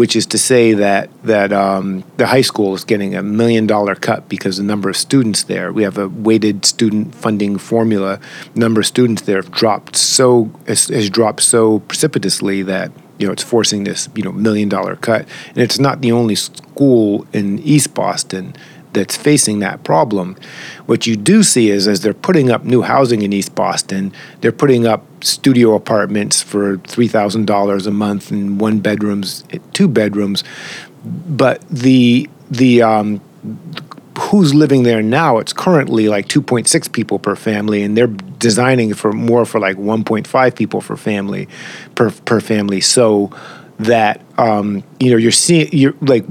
which 0.02 0.16
is 0.16 0.26
to 0.26 0.38
say 0.40 0.74
that 0.74 1.12
that 1.22 1.54
um, 1.54 2.04
the 2.18 2.26
high 2.26 2.42
school 2.42 2.74
is 2.74 2.84
getting 2.84 3.16
a 3.16 3.22
million 3.22 3.68
dollar 3.68 3.94
cut 3.94 4.28
because 4.28 4.58
the 4.58 4.64
number 4.64 4.90
of 4.90 4.98
students 4.98 5.44
there. 5.44 5.72
We 5.72 5.84
have 5.84 6.00
a 6.00 6.08
weighted 6.10 6.66
student 6.66 7.14
funding 7.14 7.60
formula. 7.60 8.20
Number 8.56 8.80
of 8.80 8.88
students 8.88 9.22
there 9.22 9.36
have 9.36 9.52
dropped 9.52 9.96
so 9.96 10.50
has, 10.66 10.88
has 10.88 11.08
dropped 11.08 11.44
so 11.44 11.82
precipitously 11.82 12.64
that 12.64 12.92
you 13.20 13.28
know 13.28 13.34
it's 13.34 13.44
forcing 13.44 13.84
this 13.84 14.10
you 14.16 14.24
know 14.24 14.32
million 14.32 14.70
dollar 14.70 14.96
cut. 14.96 15.28
And 15.50 15.60
it's 15.60 15.78
not 15.78 16.02
the 16.02 16.12
only 16.12 16.34
school 16.34 17.28
in 17.32 17.60
East 17.60 17.94
Boston 17.94 18.56
that's 18.94 19.16
facing 19.16 19.60
that 19.60 19.84
problem. 19.84 20.36
What 20.86 21.08
you 21.08 21.16
do 21.16 21.44
see 21.44 21.70
is 21.70 21.88
as 21.88 22.02
they're 22.02 22.14
putting 22.14 22.52
up 22.52 22.64
new 22.64 22.82
housing 22.82 23.22
in 23.22 23.34
East 23.34 23.56
Boston, 23.56 24.14
they're 24.42 24.52
putting 24.52 24.86
up 24.86 25.06
studio 25.24 25.76
apartments 25.76 26.42
for 26.42 26.78
$3,000 26.78 27.88
a 27.88 27.92
month 27.92 28.32
and 28.32 28.60
one 28.60 28.80
bedrooms, 28.80 29.44
two 29.74 29.88
bedrooms. 29.88 30.44
But 31.04 31.68
the 31.70 32.30
the 32.50 32.82
um, 32.82 33.22
who's 34.20 34.54
living 34.54 34.84
there 34.84 35.02
now, 35.02 35.38
it's 35.40 35.54
currently 35.54 36.10
like 36.10 36.28
2.6 36.28 36.92
people 36.92 37.18
per 37.18 37.36
family, 37.36 37.82
and 37.82 37.98
they're 37.98 38.08
designing 38.08 38.94
for 38.94 39.12
more 39.12 39.46
for 39.46 39.60
like 39.60 39.78
1.5 39.78 40.56
people 40.56 40.82
for 40.82 40.96
family 40.96 41.48
per 41.96 42.12
per 42.12 42.40
family. 42.40 42.82
So 42.82 43.32
that 43.86 44.22
um, 44.38 44.84
you 45.00 45.12
know 45.12 45.18
you're 45.18 45.32
seeing 45.32 45.70
you're 45.72 45.96
like 46.02 46.26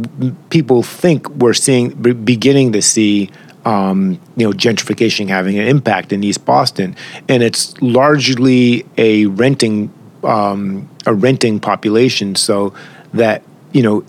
people 0.50 0.82
think 0.82 1.28
we're 1.30 1.54
seeing 1.54 1.90
beginning 2.24 2.72
to 2.72 2.82
see 2.82 3.30
um, 3.64 4.20
you 4.36 4.46
know 4.46 4.52
gentrification 4.52 5.28
having 5.28 5.58
an 5.58 5.66
impact 5.66 6.12
in 6.12 6.22
East 6.24 6.44
Boston, 6.44 6.96
and 7.28 7.42
it's 7.42 7.80
largely 7.82 8.86
a 8.96 9.26
renting 9.26 9.92
um, 10.24 10.88
a 11.06 11.14
renting 11.14 11.60
population. 11.60 12.34
So 12.34 12.72
that 13.14 13.42
you 13.72 13.82
know 13.82 14.04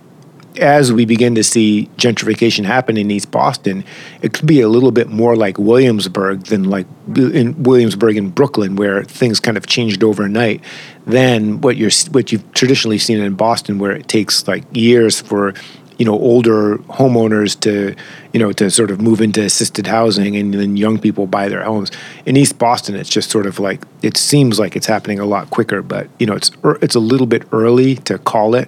as 0.58 0.91
we 0.91 1.05
begin 1.05 1.36
to 1.36 1.43
see 1.43 1.89
gentrification 1.98 2.65
happen 2.65 2.98
in 2.98 3.10
East 3.10 3.31
Boston, 3.31 3.84
it 4.22 4.34
could 4.34 4.48
be 4.48 4.62
a 4.62 4.70
little 4.70 4.91
bit 4.91 5.10
more 5.10 5.36
like 5.36 5.58
Williamsburg 5.58 6.46
than 6.46 6.65
like 6.65 6.88
in 7.15 7.62
Williamsburg 7.63 8.17
and 8.17 8.34
Brooklyn, 8.34 8.75
where 8.75 9.03
things 9.03 9.39
kind 9.39 9.58
of 9.58 9.67
changed 9.67 10.03
overnight, 10.03 10.62
than 11.05 11.62
what 11.62 11.77
you're 11.77 11.91
what 12.12 12.31
you've 12.31 12.51
traditionally 12.53 12.98
seen 12.98 13.20
in 13.20 13.36
Boston, 13.36 13.79
where 13.79 13.91
it 13.91 14.08
takes 14.08 14.48
like 14.48 14.63
years 14.74 15.22
for 15.22 15.53
you 15.98 16.05
know 16.05 16.13
older 16.13 16.79
homeowners 16.89 17.60
to 17.60 17.96
you 18.34 18.39
know 18.39 18.51
to 18.51 18.72
sort 18.72 18.89
of 18.89 19.00
move 19.00 19.22
into 19.22 19.43
assisted 19.43 19.86
housing 19.86 20.36
and 20.36 20.53
then 20.53 20.75
young 20.75 20.98
people 20.98 21.27
buy 21.27 21.48
their 21.48 21.63
homes. 21.63 21.91
In 22.25 22.36
east 22.38 22.58
boston 22.58 22.96
it's 22.96 23.10
just 23.10 23.29
sort 23.29 23.46
of 23.46 23.60
like 23.60 23.84
it 24.01 24.17
seems 24.17 24.58
like 24.58 24.75
it's 24.75 24.88
happening 24.88 25.20
a 25.20 25.25
lot 25.25 25.51
quicker 25.51 25.84
but 25.84 26.10
you 26.17 26.25
know 26.25 26.34
it's 26.34 26.50
er, 26.65 26.79
it's 26.81 26.96
a 26.96 27.00
little 27.00 27.27
bit 27.27 27.43
early 27.51 27.98
to 27.98 28.17
call 28.17 28.55
it 28.55 28.67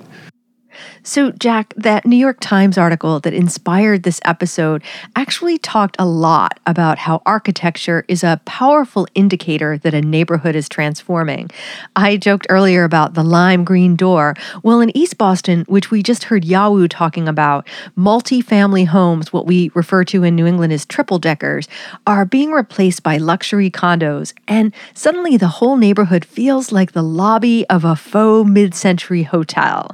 so, 1.05 1.31
Jack, 1.31 1.73
that 1.75 2.05
New 2.05 2.15
York 2.15 2.37
Times 2.39 2.77
article 2.77 3.19
that 3.19 3.33
inspired 3.33 4.03
this 4.03 4.21
episode 4.23 4.81
actually 5.17 5.57
talked 5.57 5.97
a 5.99 6.05
lot 6.05 6.61
about 6.65 6.97
how 6.97 7.21
architecture 7.25 8.05
is 8.07 8.23
a 8.23 8.39
powerful 8.45 9.05
indicator 9.13 9.77
that 9.79 9.93
a 9.93 10.01
neighborhood 10.01 10.55
is 10.55 10.69
transforming. 10.69 11.49
I 11.97 12.15
joked 12.15 12.47
earlier 12.49 12.85
about 12.85 13.15
the 13.15 13.23
lime 13.23 13.65
green 13.65 13.97
door. 13.97 14.35
Well, 14.63 14.79
in 14.79 14.95
East 14.95 15.17
Boston, 15.17 15.65
which 15.67 15.91
we 15.91 16.01
just 16.01 16.25
heard 16.25 16.43
Yawu 16.43 16.87
talking 16.89 17.27
about, 17.27 17.67
multi-family 17.97 18.85
homes, 18.85 19.33
what 19.33 19.45
we 19.45 19.71
refer 19.73 20.05
to 20.05 20.23
in 20.23 20.37
New 20.37 20.45
England 20.45 20.71
as 20.71 20.85
triple 20.85 21.19
deckers, 21.19 21.67
are 22.07 22.23
being 22.23 22.51
replaced 22.53 23.03
by 23.03 23.17
luxury 23.17 23.69
condos. 23.69 24.33
And 24.47 24.73
suddenly 24.93 25.35
the 25.35 25.49
whole 25.49 25.75
neighborhood 25.75 26.23
feels 26.23 26.71
like 26.71 26.93
the 26.93 27.03
lobby 27.03 27.67
of 27.69 27.83
a 27.83 27.97
faux 27.97 28.49
mid 28.49 28.73
century 28.73 29.23
hotel 29.23 29.91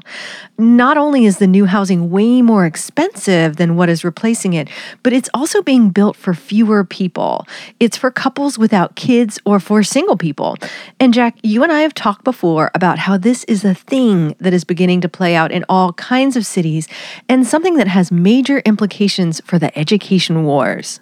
not 0.60 0.98
only 1.00 1.26
is 1.26 1.38
the 1.38 1.48
new 1.48 1.66
housing 1.66 2.12
way 2.12 2.42
more 2.42 2.66
expensive 2.66 3.56
than 3.56 3.76
what 3.76 3.90
is 3.90 4.04
replacing 4.04 4.54
it, 4.54 4.70
but 5.02 5.14
it's 5.14 5.30
also 5.34 5.62
being 5.62 5.90
built 5.90 6.16
for 6.16 6.34
fewer 6.34 6.84
people. 6.84 7.48
It's 7.80 7.98
for 7.98 8.12
couples 8.12 8.60
without 8.60 8.96
kids 8.96 9.40
or 9.46 9.60
for 9.60 9.82
single 9.82 10.18
people. 10.18 10.58
And 11.00 11.14
Jack, 11.14 11.38
you 11.42 11.64
and 11.64 11.72
I 11.72 11.82
have 11.82 11.94
talked 11.94 12.24
before 12.24 12.70
about 12.76 13.00
how 13.00 13.18
this 13.18 13.44
is 13.46 13.66
a 13.66 13.74
thing 13.74 14.36
that 14.40 14.54
is 14.54 14.64
beginning 14.64 15.02
to 15.02 15.10
play 15.10 15.36
out 15.36 15.52
in 15.52 15.66
all 15.68 15.94
kinds 15.94 16.36
of 16.36 16.46
cities 16.46 16.88
and 17.28 17.48
something 17.48 17.78
that 17.78 17.88
has 17.88 18.12
major 18.12 18.60
implications 18.60 19.42
for 19.46 19.58
the 19.58 19.78
education 19.78 20.44
wars. 20.44 21.00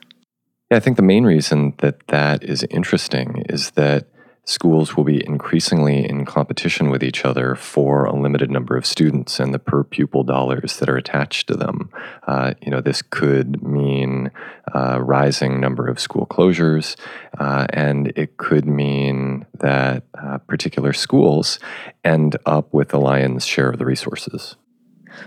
Yeah, 0.71 0.77
I 0.77 0.79
think 0.81 0.97
the 0.97 1.03
main 1.03 1.23
reason 1.23 1.73
that 1.79 2.05
that 2.07 2.43
is 2.43 2.63
interesting 2.69 3.43
is 3.49 3.71
that 3.71 4.07
schools 4.47 4.95
will 4.95 5.03
be 5.03 5.23
increasingly 5.27 6.09
in 6.09 6.25
competition 6.25 6.89
with 6.89 7.03
each 7.03 7.25
other 7.25 7.53
for 7.53 8.05
a 8.05 8.15
limited 8.15 8.49
number 8.49 8.77
of 8.77 8.85
students 8.85 9.41
and 9.41 9.53
the 9.53 9.59
per 9.59 9.83
pupil 9.83 10.23
dollars 10.23 10.77
that 10.77 10.89
are 10.89 10.95
attached 10.95 11.47
to 11.47 11.53
them. 11.53 11.89
Uh, 12.25 12.53
you 12.61 12.71
know, 12.71 12.79
this 12.79 13.01
could 13.01 13.61
mean 13.61 14.31
uh, 14.73 14.99
rising 15.01 15.59
number 15.59 15.85
of 15.85 15.99
school 15.99 16.25
closures, 16.25 16.95
uh, 17.37 17.67
and 17.71 18.13
it 18.15 18.37
could 18.37 18.65
mean 18.65 19.45
that 19.59 20.03
uh, 20.17 20.37
particular 20.39 20.93
schools 20.93 21.59
end 22.05 22.37
up 22.45 22.73
with 22.73 22.89
the 22.89 22.99
lion's 22.99 23.45
share 23.45 23.69
of 23.69 23.77
the 23.79 23.85
resources. 23.85 24.55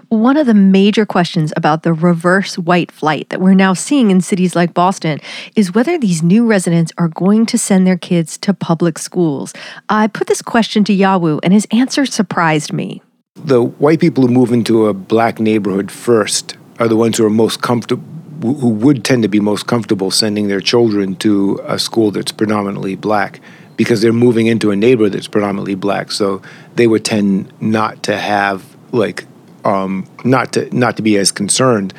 One 0.08 0.36
of 0.36 0.46
the 0.46 0.54
major 0.54 1.06
questions 1.06 1.52
about 1.56 1.82
the 1.82 1.92
reverse 1.92 2.58
white 2.58 2.90
flight 2.90 3.28
that 3.28 3.40
we're 3.40 3.54
now 3.54 3.74
seeing 3.74 4.10
in 4.10 4.20
cities 4.20 4.56
like 4.56 4.74
Boston 4.74 5.20
is 5.56 5.74
whether 5.74 5.98
these 5.98 6.22
new 6.22 6.46
residents 6.46 6.92
are 6.98 7.08
going 7.08 7.46
to 7.46 7.58
send 7.58 7.86
their 7.86 7.98
kids 7.98 8.38
to 8.38 8.54
public 8.54 8.98
schools. 8.98 9.52
I 9.88 10.06
put 10.06 10.26
this 10.26 10.42
question 10.42 10.84
to 10.84 10.96
Yawu, 10.96 11.40
and 11.42 11.52
his 11.52 11.66
answer 11.70 12.06
surprised 12.06 12.72
me. 12.72 13.02
The 13.36 13.62
white 13.62 14.00
people 14.00 14.26
who 14.26 14.32
move 14.32 14.52
into 14.52 14.86
a 14.86 14.94
black 14.94 15.40
neighborhood 15.40 15.90
first 15.90 16.56
are 16.78 16.88
the 16.88 16.96
ones 16.96 17.18
who 17.18 17.24
are 17.24 17.30
most 17.30 17.62
comfortable 17.62 18.04
who 18.40 18.70
would 18.70 19.04
tend 19.04 19.22
to 19.22 19.28
be 19.28 19.38
most 19.38 19.66
comfortable 19.66 20.10
sending 20.10 20.48
their 20.48 20.60
children 20.60 21.14
to 21.16 21.60
a 21.64 21.78
school 21.78 22.10
that's 22.10 22.32
predominantly 22.32 22.96
black 22.96 23.40
because 23.76 24.00
they're 24.00 24.12
moving 24.12 24.46
into 24.46 24.70
a 24.70 24.76
neighborhood 24.76 25.12
that's 25.12 25.28
predominantly 25.28 25.74
black 25.74 26.10
so 26.10 26.40
they 26.76 26.86
would 26.86 27.04
tend 27.04 27.52
not 27.60 28.02
to 28.02 28.16
have 28.16 28.76
like 28.92 29.26
um, 29.64 30.06
not 30.24 30.52
to 30.54 30.74
not 30.76 30.96
to 30.96 31.02
be 31.02 31.16
as 31.16 31.32
concerned. 31.32 31.94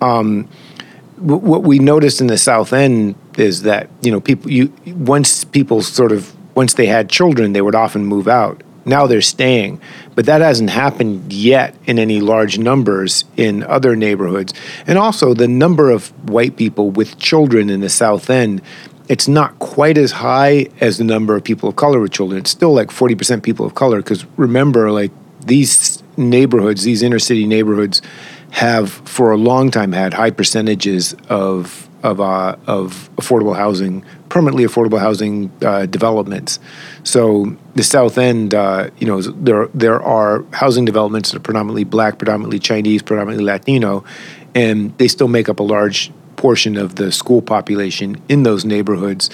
Um, 0.00 0.48
w- 1.16 1.40
what 1.40 1.62
we 1.62 1.78
noticed 1.78 2.20
in 2.20 2.26
the 2.26 2.38
South 2.38 2.72
End 2.72 3.14
is 3.36 3.62
that 3.62 3.88
you 4.02 4.10
know 4.10 4.20
people 4.20 4.50
you 4.50 4.72
once 4.86 5.44
people 5.44 5.82
sort 5.82 6.12
of 6.12 6.34
once 6.54 6.74
they 6.74 6.86
had 6.86 7.08
children 7.08 7.52
they 7.52 7.62
would 7.62 7.74
often 7.74 8.04
move 8.04 8.28
out. 8.28 8.62
Now 8.84 9.06
they're 9.06 9.20
staying, 9.20 9.82
but 10.14 10.24
that 10.26 10.40
hasn't 10.40 10.70
happened 10.70 11.30
yet 11.30 11.74
in 11.84 11.98
any 11.98 12.20
large 12.20 12.58
numbers 12.58 13.26
in 13.36 13.62
other 13.64 13.94
neighborhoods. 13.94 14.54
And 14.86 14.96
also 14.96 15.34
the 15.34 15.48
number 15.48 15.90
of 15.90 16.08
white 16.30 16.56
people 16.56 16.90
with 16.90 17.18
children 17.18 17.68
in 17.68 17.80
the 17.80 17.90
South 17.90 18.30
End 18.30 18.62
it's 19.08 19.26
not 19.26 19.58
quite 19.58 19.96
as 19.96 20.12
high 20.12 20.68
as 20.80 20.98
the 20.98 21.04
number 21.04 21.34
of 21.34 21.42
people 21.42 21.68
of 21.68 21.76
color 21.76 21.98
with 21.98 22.12
children. 22.12 22.40
It's 22.40 22.50
still 22.50 22.74
like 22.74 22.88
40% 22.88 23.42
people 23.42 23.64
of 23.64 23.74
color 23.74 23.98
because 23.98 24.26
remember, 24.36 24.92
like 24.92 25.10
these 25.48 26.02
neighborhoods, 26.16 26.84
these 26.84 27.02
inner 27.02 27.18
city 27.18 27.46
neighborhoods, 27.46 28.00
have 28.50 28.90
for 28.90 29.32
a 29.32 29.36
long 29.36 29.70
time 29.70 29.92
had 29.92 30.14
high 30.14 30.30
percentages 30.30 31.14
of 31.28 31.88
of 32.02 32.20
uh, 32.20 32.56
of 32.66 33.10
affordable 33.16 33.56
housing, 33.56 34.04
permanently 34.28 34.64
affordable 34.64 35.00
housing 35.00 35.50
uh, 35.62 35.86
developments. 35.86 36.60
So 37.02 37.56
the 37.74 37.82
South 37.82 38.18
End, 38.18 38.54
uh, 38.54 38.90
you 38.98 39.06
know, 39.06 39.20
there 39.20 39.68
there 39.74 40.00
are 40.00 40.44
housing 40.52 40.84
developments 40.84 41.30
that 41.30 41.38
are 41.38 41.40
predominantly 41.40 41.84
black, 41.84 42.18
predominantly 42.18 42.58
Chinese, 42.58 43.02
predominantly 43.02 43.44
Latino, 43.44 44.04
and 44.54 44.96
they 44.98 45.08
still 45.08 45.28
make 45.28 45.48
up 45.48 45.60
a 45.60 45.64
large 45.64 46.12
portion 46.36 46.76
of 46.76 46.94
the 46.94 47.10
school 47.10 47.42
population 47.42 48.22
in 48.28 48.44
those 48.44 48.64
neighborhoods. 48.64 49.28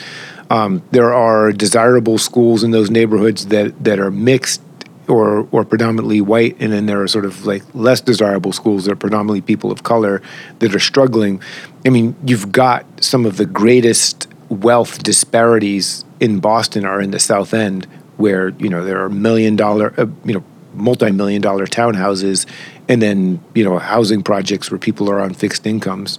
Um, 0.51 0.83
there 0.91 1.13
are 1.13 1.53
desirable 1.53 2.19
schools 2.19 2.65
in 2.65 2.71
those 2.71 2.91
neighborhoods 2.91 3.47
that 3.47 3.85
that 3.85 3.99
are 3.99 4.11
mixed 4.11 4.63
or 5.09 5.49
or 5.53 5.65
predominantly 5.65 6.21
white, 6.21 6.57
and 6.61 6.73
then 6.73 6.87
there 6.87 7.03
are 7.03 7.09
sort 7.09 7.25
of 7.25 7.47
like 7.47 7.63
less 7.75 8.01
desirable 8.01 8.53
schools 8.53 8.85
that 8.85 8.93
are 8.93 8.97
predominantly 8.97 9.41
people 9.41 9.71
of 9.71 9.83
color 9.83 10.23
that 10.61 10.75
are 10.75 10.81
struggling. 10.81 11.41
I 11.85 11.91
mean, 11.91 12.17
you've 12.25 12.53
got 12.53 12.87
some 13.03 13.27
of 13.27 13.37
the 13.37 13.47
greatest 13.47 14.29
wealth 14.49 15.03
disparities 15.03 16.05
in 16.21 16.41
Boston 16.41 16.85
are 16.85 17.01
in 17.01 17.11
the 17.11 17.19
South 17.19 17.53
End, 17.53 17.87
where 18.17 18.51
you 18.51 18.69
know 18.69 18.85
there 18.85 19.03
are 19.03 19.09
million 19.09 19.57
dollar, 19.57 19.93
uh, 19.99 20.07
you 20.25 20.35
know, 20.35 20.45
multi-million 20.75 21.43
dollar 21.43 21.67
townhouses, 21.67 22.47
and 22.89 23.03
then 23.03 23.41
you 23.55 23.65
know 23.65 23.79
housing 23.79 24.23
projects 24.23 24.71
where 24.71 24.79
people 24.79 25.11
are 25.11 25.21
on 25.21 25.35
fixed 25.35 25.67
incomes. 25.67 26.19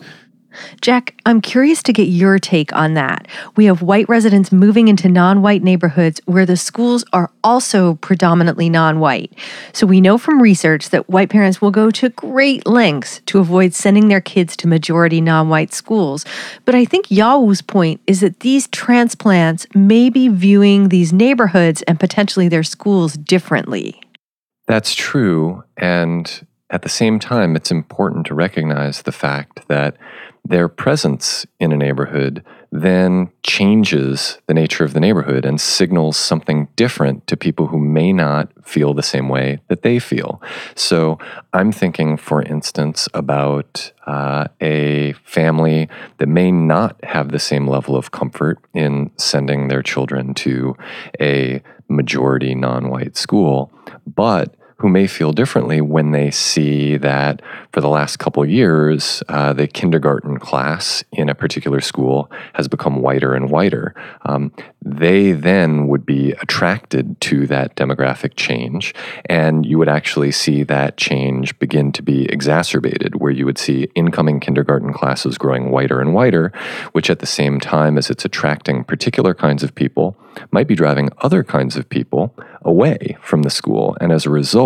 Jack, 0.81 1.15
I'm 1.25 1.41
curious 1.41 1.81
to 1.83 1.93
get 1.93 2.07
your 2.07 2.39
take 2.39 2.73
on 2.75 2.93
that. 2.93 3.27
We 3.55 3.65
have 3.65 3.81
white 3.81 4.07
residents 4.09 4.51
moving 4.51 4.87
into 4.87 5.09
non 5.09 5.41
white 5.41 5.63
neighborhoods 5.63 6.21
where 6.25 6.45
the 6.45 6.57
schools 6.57 7.03
are 7.13 7.31
also 7.43 7.95
predominantly 7.95 8.69
non 8.69 8.99
white. 8.99 9.33
So 9.73 9.87
we 9.87 10.01
know 10.01 10.17
from 10.17 10.41
research 10.41 10.89
that 10.89 11.09
white 11.09 11.29
parents 11.29 11.61
will 11.61 11.71
go 11.71 11.91
to 11.91 12.09
great 12.09 12.65
lengths 12.65 13.21
to 13.27 13.39
avoid 13.39 13.73
sending 13.73 14.07
their 14.07 14.21
kids 14.21 14.55
to 14.57 14.67
majority 14.67 15.21
non 15.21 15.49
white 15.49 15.73
schools. 15.73 16.25
But 16.65 16.75
I 16.75 16.85
think 16.85 17.07
Yawu's 17.07 17.61
point 17.61 18.01
is 18.07 18.21
that 18.21 18.41
these 18.41 18.67
transplants 18.67 19.67
may 19.73 20.09
be 20.09 20.27
viewing 20.27 20.89
these 20.89 21.13
neighborhoods 21.13 21.81
and 21.83 21.99
potentially 21.99 22.47
their 22.47 22.63
schools 22.63 23.13
differently. 23.13 24.01
That's 24.67 24.95
true. 24.95 25.63
And 25.77 26.47
at 26.69 26.81
the 26.81 26.89
same 26.89 27.19
time, 27.19 27.55
it's 27.55 27.71
important 27.71 28.25
to 28.27 28.33
recognize 28.33 29.03
the 29.03 29.11
fact 29.11 29.67
that 29.67 29.97
their 30.45 30.67
presence 30.67 31.45
in 31.59 31.71
a 31.71 31.77
neighborhood 31.77 32.43
then 32.71 33.29
changes 33.41 34.37
the 34.47 34.53
nature 34.53 34.83
of 34.83 34.93
the 34.93 34.99
neighborhood 34.99 35.45
and 35.45 35.59
signals 35.61 36.17
something 36.17 36.67
different 36.75 37.25
to 37.25 37.37
people 37.37 37.67
who 37.67 37.79
may 37.79 38.11
not 38.11 38.51
feel 38.63 38.93
the 38.93 39.03
same 39.03 39.29
way 39.29 39.59
that 39.69 39.81
they 39.81 39.97
feel. 39.97 40.41
So 40.75 41.17
I'm 41.53 41.71
thinking, 41.71 42.17
for 42.17 42.41
instance, 42.41 43.07
about 43.13 43.91
uh, 44.05 44.47
a 44.61 45.13
family 45.23 45.89
that 46.17 46.27
may 46.27 46.51
not 46.51 47.01
have 47.03 47.31
the 47.31 47.39
same 47.39 47.67
level 47.67 47.95
of 47.95 48.11
comfort 48.11 48.59
in 48.73 49.11
sending 49.17 49.67
their 49.67 49.81
children 49.81 50.33
to 50.35 50.75
a 51.19 51.61
majority 51.87 52.55
non 52.55 52.89
white 52.89 53.15
school, 53.15 53.71
but 54.05 54.55
who 54.77 54.89
may 54.89 55.07
feel 55.07 55.31
differently 55.31 55.79
when 55.79 56.11
they 56.11 56.29
see 56.29 56.97
that 56.97 57.41
for 57.71 57.79
the 57.81 57.89
last 57.89 58.17
couple 58.17 58.45
years, 58.45 59.23
uh, 59.29 59.53
the 59.53 59.67
kindergarten 59.67 60.37
class 60.37 61.03
in 61.11 61.29
a 61.29 61.35
particular 61.35 61.79
school 61.79 62.29
has 62.53 62.67
become 62.67 63.01
whiter 63.01 63.33
and 63.33 63.49
whiter. 63.49 63.95
Um, 64.25 64.51
they 64.81 65.31
then 65.31 65.87
would 65.87 66.05
be 66.05 66.31
attracted 66.33 67.19
to 67.21 67.47
that 67.47 67.75
demographic 67.75 68.35
change, 68.35 68.93
and 69.25 69.65
you 69.65 69.77
would 69.77 69.89
actually 69.89 70.31
see 70.31 70.63
that 70.63 70.97
change 70.97 71.57
begin 71.59 71.91
to 71.93 72.03
be 72.03 72.25
exacerbated, 72.25 73.15
where 73.15 73.31
you 73.31 73.45
would 73.45 73.57
see 73.57 73.87
incoming 73.95 74.39
kindergarten 74.39 74.93
classes 74.93 75.37
growing 75.37 75.71
whiter 75.71 76.01
and 76.01 76.13
whiter, 76.13 76.51
which 76.91 77.09
at 77.09 77.19
the 77.19 77.25
same 77.25 77.59
time 77.59 77.97
as 77.97 78.09
it's 78.09 78.25
attracting 78.25 78.83
particular 78.83 79.33
kinds 79.33 79.63
of 79.63 79.73
people, 79.73 80.17
might 80.51 80.67
be 80.67 80.75
driving 80.75 81.09
other 81.19 81.43
kinds 81.43 81.77
of 81.77 81.87
people 81.89 82.35
away 82.61 83.17
from 83.21 83.43
the 83.43 83.49
school. 83.49 83.95
And 84.01 84.11
as 84.11 84.25
a 84.25 84.29
result, 84.29 84.64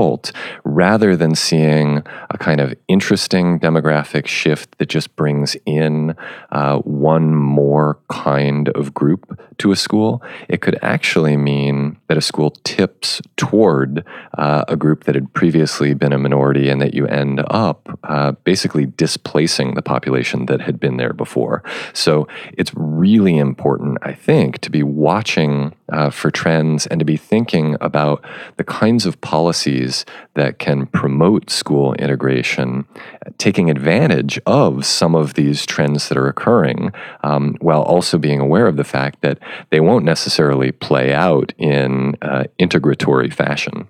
rather 0.63 1.15
than 1.15 1.35
seeing 1.35 2.03
a 2.29 2.37
kind 2.37 2.61
of 2.61 2.73
interesting 2.87 3.59
demographic 3.59 4.27
shift 4.27 4.77
that 4.77 4.87
just 4.87 5.15
brings 5.15 5.55
in 5.65 6.15
uh, 6.51 6.77
one 6.79 7.35
more 7.35 7.99
kind 8.09 8.69
of 8.69 8.93
group 8.93 9.39
to 9.57 9.71
a 9.71 9.75
school, 9.75 10.23
it 10.47 10.61
could 10.61 10.79
actually 10.81 11.37
mean 11.37 11.97
that 12.07 12.17
a 12.17 12.21
school 12.21 12.51
tips 12.63 13.21
toward 13.35 14.05
uh, 14.37 14.63
a 14.67 14.75
group 14.75 15.03
that 15.03 15.15
had 15.15 15.33
previously 15.33 15.93
been 15.93 16.13
a 16.13 16.17
minority 16.17 16.69
and 16.69 16.81
that 16.81 16.93
you 16.93 17.05
end 17.07 17.41
up 17.47 17.99
uh, 18.03 18.31
basically 18.43 18.85
displacing 18.85 19.73
the 19.75 19.81
population 19.81 20.45
that 20.45 20.61
had 20.61 20.79
been 20.79 20.97
there 20.97 21.13
before. 21.13 21.63
So 21.93 22.27
it's 22.53 22.71
really 22.75 23.37
important, 23.37 23.97
I 24.01 24.13
think, 24.13 24.59
to 24.59 24.69
be 24.69 24.83
watching 24.83 25.73
uh, 25.91 26.09
for 26.09 26.31
trends 26.31 26.87
and 26.87 26.99
to 26.99 27.05
be 27.05 27.17
thinking 27.17 27.75
about 27.81 28.23
the 28.57 28.63
kinds 28.63 29.05
of 29.05 29.19
policies 29.21 30.05
that 30.35 30.59
can 30.59 30.85
promote 30.87 31.49
school 31.49 31.93
integration, 31.95 32.85
taking 33.37 33.69
advantage 33.69 34.39
of 34.45 34.85
some 34.85 35.15
of 35.15 35.33
these 35.33 35.65
trends 35.65 36.09
that 36.09 36.17
are 36.17 36.27
occurring, 36.27 36.91
um, 37.23 37.55
while 37.59 37.81
also 37.81 38.17
being 38.17 38.39
aware 38.39 38.67
of 38.67 38.77
the 38.77 38.83
fact 38.83 39.21
that 39.21 39.39
they 39.69 39.79
won't 39.79 40.05
necessarily 40.05 40.71
play 40.71 41.13
out 41.13 41.53
in 41.57 42.15
uh, 42.21 42.43
integratory 42.59 43.33
fashion. 43.33 43.87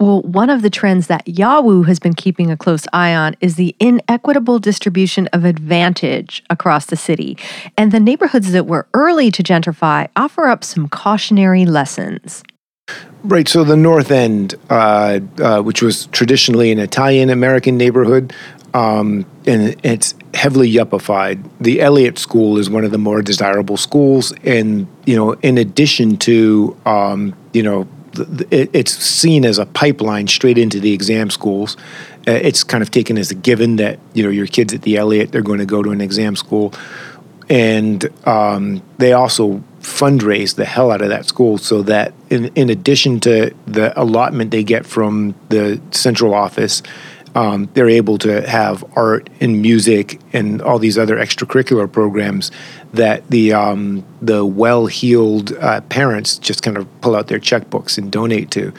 Well, 0.00 0.22
one 0.22 0.50
of 0.50 0.62
the 0.62 0.70
trends 0.70 1.06
that 1.06 1.24
Yawu 1.26 1.86
has 1.86 1.98
been 1.98 2.14
keeping 2.14 2.50
a 2.50 2.56
close 2.56 2.86
eye 2.92 3.14
on 3.14 3.36
is 3.40 3.56
the 3.56 3.74
inequitable 3.80 4.58
distribution 4.58 5.28
of 5.28 5.44
advantage 5.44 6.42
across 6.50 6.86
the 6.86 6.96
city. 6.96 7.36
And 7.76 7.92
the 7.92 8.00
neighborhoods 8.00 8.52
that 8.52 8.66
were 8.66 8.86
early 8.94 9.30
to 9.30 9.42
gentrify 9.42 10.08
offer 10.16 10.46
up 10.46 10.64
some 10.64 10.88
cautionary 10.88 11.64
lessons. 11.64 12.42
Right. 13.24 13.46
So 13.46 13.62
the 13.62 13.76
North 13.76 14.10
End, 14.10 14.56
uh, 14.68 15.20
uh, 15.40 15.62
which 15.62 15.82
was 15.82 16.06
traditionally 16.06 16.72
an 16.72 16.78
Italian 16.80 17.30
American 17.30 17.76
neighborhood, 17.76 18.32
um, 18.74 19.26
and 19.46 19.76
it's 19.84 20.14
heavily 20.34 20.70
yuppified. 20.70 21.48
The 21.60 21.80
Eliot 21.80 22.18
School 22.18 22.58
is 22.58 22.70
one 22.70 22.84
of 22.84 22.90
the 22.90 22.98
more 22.98 23.22
desirable 23.22 23.76
schools, 23.76 24.32
and 24.44 24.86
you 25.06 25.14
know, 25.14 25.32
in 25.34 25.58
addition 25.58 26.16
to 26.18 26.76
um, 26.84 27.34
you 27.52 27.62
know 27.62 27.86
it's 28.50 28.92
seen 28.92 29.44
as 29.44 29.58
a 29.58 29.66
pipeline 29.66 30.28
straight 30.28 30.58
into 30.58 30.80
the 30.80 30.92
exam 30.92 31.30
schools. 31.30 31.76
Uh, 32.26 32.32
it's 32.32 32.62
kind 32.62 32.82
of 32.82 32.90
taken 32.90 33.18
as 33.18 33.30
a 33.30 33.34
given 33.34 33.76
that 33.76 33.98
you 34.14 34.22
know 34.22 34.30
your 34.30 34.46
kids 34.46 34.72
at 34.72 34.82
the 34.82 34.96
Eliot 34.96 35.32
they're 35.32 35.42
going 35.42 35.58
to 35.58 35.66
go 35.66 35.82
to 35.82 35.90
an 35.90 36.00
exam 36.00 36.36
school, 36.36 36.72
and 37.48 38.08
um, 38.26 38.82
they 38.98 39.12
also 39.12 39.62
fundraise 39.80 40.54
the 40.54 40.64
hell 40.64 40.90
out 40.90 41.02
of 41.02 41.08
that 41.08 41.26
school 41.26 41.58
so 41.58 41.82
that 41.82 42.14
in, 42.30 42.46
in 42.54 42.70
addition 42.70 43.18
to 43.18 43.52
the 43.66 43.92
allotment 44.00 44.52
they 44.52 44.62
get 44.62 44.86
from 44.86 45.34
the 45.48 45.80
central 45.90 46.34
office, 46.34 46.82
um, 47.34 47.68
they're 47.74 47.88
able 47.88 48.18
to 48.18 48.46
have 48.46 48.84
art 48.96 49.30
and 49.40 49.62
music 49.62 50.20
and 50.32 50.60
all 50.60 50.78
these 50.78 50.98
other 50.98 51.16
extracurricular 51.16 51.90
programs 51.90 52.50
that 52.92 53.28
the 53.30 53.52
um, 53.52 54.04
the 54.20 54.44
well-heeled 54.44 55.52
uh, 55.54 55.80
parents 55.82 56.38
just 56.38 56.62
kind 56.62 56.76
of 56.76 57.00
pull 57.00 57.16
out 57.16 57.28
their 57.28 57.40
checkbooks 57.40 57.96
and 57.96 58.12
donate 58.12 58.50
to. 58.50 58.72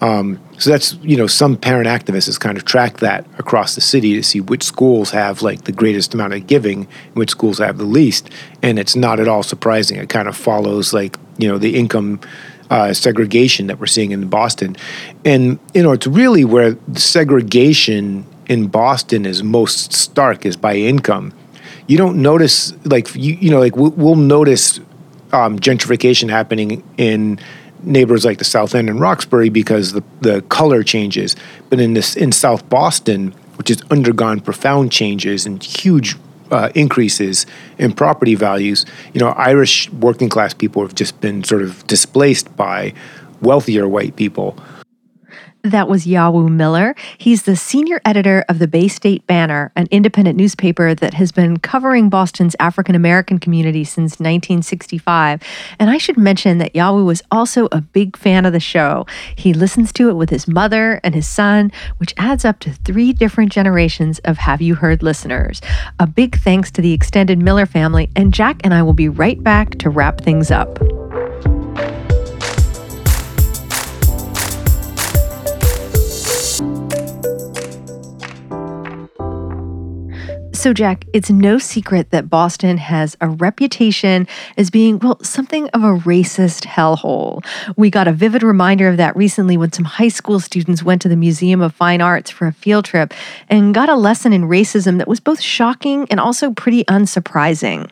Um, 0.00 0.40
so 0.58 0.70
that's 0.70 0.94
you 0.94 1.16
know 1.16 1.28
some 1.28 1.56
parent 1.56 1.86
activists 1.86 2.26
has 2.26 2.36
kind 2.36 2.58
of 2.58 2.64
tracked 2.64 2.98
that 3.00 3.24
across 3.38 3.76
the 3.76 3.80
city 3.80 4.14
to 4.16 4.22
see 4.24 4.40
which 4.40 4.64
schools 4.64 5.12
have 5.12 5.42
like 5.42 5.62
the 5.64 5.72
greatest 5.72 6.12
amount 6.12 6.34
of 6.34 6.46
giving, 6.48 6.88
and 7.06 7.14
which 7.14 7.30
schools 7.30 7.58
have 7.58 7.78
the 7.78 7.84
least, 7.84 8.28
and 8.62 8.80
it's 8.80 8.96
not 8.96 9.20
at 9.20 9.28
all 9.28 9.44
surprising. 9.44 9.98
It 9.98 10.08
kind 10.08 10.26
of 10.26 10.36
follows 10.36 10.92
like 10.92 11.16
you 11.38 11.46
know 11.46 11.56
the 11.56 11.76
income 11.76 12.20
uh, 12.72 12.94
segregation 12.94 13.66
that 13.66 13.78
we're 13.78 13.84
seeing 13.86 14.12
in 14.12 14.28
Boston, 14.28 14.74
and 15.26 15.58
you 15.74 15.82
know 15.82 15.92
it's 15.92 16.06
really 16.06 16.42
where 16.42 16.74
segregation 16.94 18.24
in 18.48 18.66
Boston 18.66 19.26
is 19.26 19.42
most 19.42 19.92
stark 19.92 20.46
is 20.46 20.56
by 20.56 20.76
income. 20.76 21.34
You 21.86 21.98
don't 21.98 22.22
notice 22.22 22.72
like 22.86 23.14
you 23.14 23.34
you 23.34 23.50
know 23.50 23.60
like 23.60 23.76
we'll, 23.76 23.90
we'll 23.90 24.16
notice 24.16 24.78
um, 25.32 25.58
gentrification 25.58 26.30
happening 26.30 26.82
in 26.96 27.38
neighbors 27.82 28.24
like 28.24 28.38
the 28.38 28.44
South 28.44 28.74
End 28.74 28.88
and 28.88 28.98
Roxbury 28.98 29.50
because 29.50 29.92
the, 29.92 30.02
the 30.22 30.40
color 30.42 30.82
changes. 30.82 31.36
But 31.68 31.78
in 31.78 31.92
this 31.92 32.16
in 32.16 32.32
South 32.32 32.66
Boston, 32.70 33.32
which 33.56 33.68
has 33.68 33.82
undergone 33.90 34.40
profound 34.40 34.90
changes 34.90 35.44
and 35.44 35.62
huge 35.62 36.16
uh, 36.52 36.70
increases 36.74 37.46
in 37.78 37.92
property 37.92 38.34
values, 38.34 38.84
you 39.14 39.20
know, 39.20 39.30
Irish 39.30 39.90
working 39.90 40.28
class 40.28 40.54
people 40.54 40.82
have 40.82 40.94
just 40.94 41.20
been 41.20 41.42
sort 41.42 41.62
of 41.62 41.84
displaced 41.86 42.54
by 42.56 42.92
wealthier 43.40 43.88
white 43.88 44.14
people. 44.16 44.56
That 45.64 45.88
was 45.88 46.06
Yawu 46.06 46.50
Miller. 46.50 46.96
He's 47.18 47.44
the 47.44 47.54
senior 47.54 48.00
editor 48.04 48.44
of 48.48 48.58
the 48.58 48.66
Bay 48.66 48.88
State 48.88 49.24
Banner, 49.28 49.70
an 49.76 49.86
independent 49.92 50.36
newspaper 50.36 50.92
that 50.92 51.14
has 51.14 51.30
been 51.30 51.58
covering 51.58 52.08
Boston's 52.08 52.56
African 52.58 52.96
American 52.96 53.38
community 53.38 53.84
since 53.84 54.18
1965. 54.18 55.40
And 55.78 55.88
I 55.88 55.98
should 55.98 56.16
mention 56.16 56.58
that 56.58 56.74
Yawu 56.74 57.06
was 57.06 57.22
also 57.30 57.68
a 57.70 57.80
big 57.80 58.16
fan 58.16 58.44
of 58.44 58.52
the 58.52 58.58
show. 58.58 59.06
He 59.36 59.54
listens 59.54 59.92
to 59.92 60.08
it 60.10 60.14
with 60.14 60.30
his 60.30 60.48
mother 60.48 61.00
and 61.04 61.14
his 61.14 61.28
son, 61.28 61.70
which 61.98 62.12
adds 62.16 62.44
up 62.44 62.58
to 62.60 62.72
three 62.72 63.12
different 63.12 63.52
generations 63.52 64.18
of 64.20 64.38
Have 64.38 64.60
You 64.60 64.74
Heard 64.74 65.00
listeners. 65.04 65.60
A 66.00 66.08
big 66.08 66.38
thanks 66.38 66.72
to 66.72 66.82
the 66.82 66.92
extended 66.92 67.38
Miller 67.38 67.66
family, 67.66 68.10
and 68.16 68.34
Jack 68.34 68.60
and 68.64 68.74
I 68.74 68.82
will 68.82 68.94
be 68.94 69.08
right 69.08 69.40
back 69.40 69.78
to 69.78 69.90
wrap 69.90 70.22
things 70.22 70.50
up. 70.50 70.80
So, 80.62 80.72
Jack, 80.72 81.06
it's 81.12 81.28
no 81.28 81.58
secret 81.58 82.10
that 82.10 82.30
Boston 82.30 82.76
has 82.78 83.16
a 83.20 83.28
reputation 83.28 84.28
as 84.56 84.70
being, 84.70 85.00
well, 85.00 85.18
something 85.20 85.68
of 85.70 85.82
a 85.82 85.98
racist 85.98 86.66
hellhole. 86.66 87.44
We 87.76 87.90
got 87.90 88.06
a 88.06 88.12
vivid 88.12 88.44
reminder 88.44 88.86
of 88.86 88.96
that 88.96 89.16
recently 89.16 89.56
when 89.56 89.72
some 89.72 89.84
high 89.84 90.06
school 90.06 90.38
students 90.38 90.84
went 90.84 91.02
to 91.02 91.08
the 91.08 91.16
Museum 91.16 91.62
of 91.62 91.74
Fine 91.74 92.00
Arts 92.00 92.30
for 92.30 92.46
a 92.46 92.52
field 92.52 92.84
trip 92.84 93.12
and 93.48 93.74
got 93.74 93.88
a 93.88 93.96
lesson 93.96 94.32
in 94.32 94.42
racism 94.42 94.98
that 94.98 95.08
was 95.08 95.18
both 95.18 95.40
shocking 95.40 96.06
and 96.12 96.20
also 96.20 96.52
pretty 96.52 96.84
unsurprising. 96.84 97.90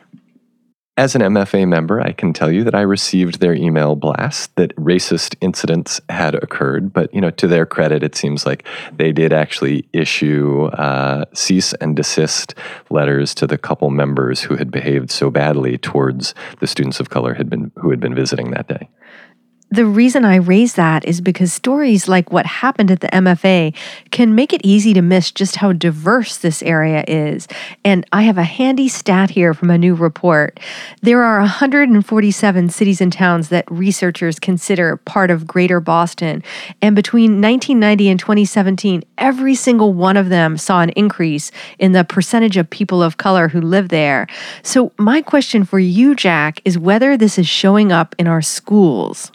As 1.01 1.15
an 1.15 1.23
MFA 1.23 1.67
member, 1.67 1.99
I 1.99 2.11
can 2.11 2.31
tell 2.31 2.51
you 2.51 2.63
that 2.63 2.75
I 2.75 2.81
received 2.81 3.39
their 3.39 3.55
email 3.55 3.95
blast 3.95 4.55
that 4.55 4.75
racist 4.75 5.33
incidents 5.41 5.99
had 6.09 6.35
occurred. 6.35 6.93
But 6.93 7.11
you 7.11 7.19
know, 7.19 7.31
to 7.31 7.47
their 7.47 7.65
credit, 7.65 8.03
it 8.03 8.13
seems 8.13 8.45
like 8.45 8.67
they 8.95 9.11
did 9.11 9.33
actually 9.33 9.89
issue 9.93 10.65
uh, 10.65 11.25
cease 11.33 11.73
and 11.81 11.95
desist 11.95 12.53
letters 12.91 13.33
to 13.33 13.47
the 13.47 13.57
couple 13.57 13.89
members 13.89 14.41
who 14.41 14.57
had 14.57 14.69
behaved 14.69 15.09
so 15.09 15.31
badly 15.31 15.79
towards 15.79 16.35
the 16.59 16.67
students 16.67 16.99
of 16.99 17.09
color 17.09 17.33
had 17.33 17.49
been 17.49 17.71
who 17.77 17.89
had 17.89 17.99
been 17.99 18.13
visiting 18.13 18.51
that 18.51 18.67
day 18.67 18.87
the 19.71 19.85
reason 19.85 20.25
I 20.25 20.35
raise 20.35 20.73
that 20.73 21.05
is 21.05 21.21
because 21.21 21.53
stories 21.53 22.09
like 22.09 22.29
what 22.29 22.45
happened 22.45 22.91
at 22.91 22.99
the 22.99 23.07
MFA 23.07 23.73
can 24.11 24.35
make 24.35 24.51
it 24.51 24.59
easy 24.65 24.93
to 24.93 25.01
miss 25.01 25.31
just 25.31 25.55
how 25.55 25.71
diverse 25.71 26.37
this 26.37 26.61
area 26.61 27.05
is. 27.07 27.47
And 27.85 28.05
I 28.11 28.23
have 28.23 28.37
a 28.37 28.43
handy 28.43 28.89
stat 28.89 29.29
here 29.29 29.53
from 29.53 29.69
a 29.69 29.77
new 29.77 29.95
report. 29.95 30.59
There 31.01 31.23
are 31.23 31.39
147 31.39 32.69
cities 32.69 32.99
and 32.99 33.13
towns 33.13 33.47
that 33.47 33.63
researchers 33.71 34.39
consider 34.39 34.97
part 34.97 35.31
of 35.31 35.47
Greater 35.47 35.79
Boston. 35.79 36.43
And 36.81 36.93
between 36.93 37.41
1990 37.41 38.09
and 38.09 38.19
2017, 38.19 39.03
every 39.17 39.55
single 39.55 39.93
one 39.93 40.17
of 40.17 40.27
them 40.27 40.57
saw 40.57 40.81
an 40.81 40.89
increase 40.91 41.49
in 41.79 41.93
the 41.93 42.03
percentage 42.03 42.57
of 42.57 42.69
people 42.69 43.01
of 43.01 43.15
color 43.15 43.47
who 43.47 43.61
live 43.61 43.87
there. 43.87 44.27
So, 44.63 44.91
my 44.97 45.21
question 45.21 45.63
for 45.63 45.79
you, 45.79 46.13
Jack, 46.13 46.59
is 46.65 46.77
whether 46.77 47.15
this 47.15 47.39
is 47.39 47.47
showing 47.47 47.93
up 47.93 48.15
in 48.19 48.27
our 48.27 48.41
schools. 48.41 49.31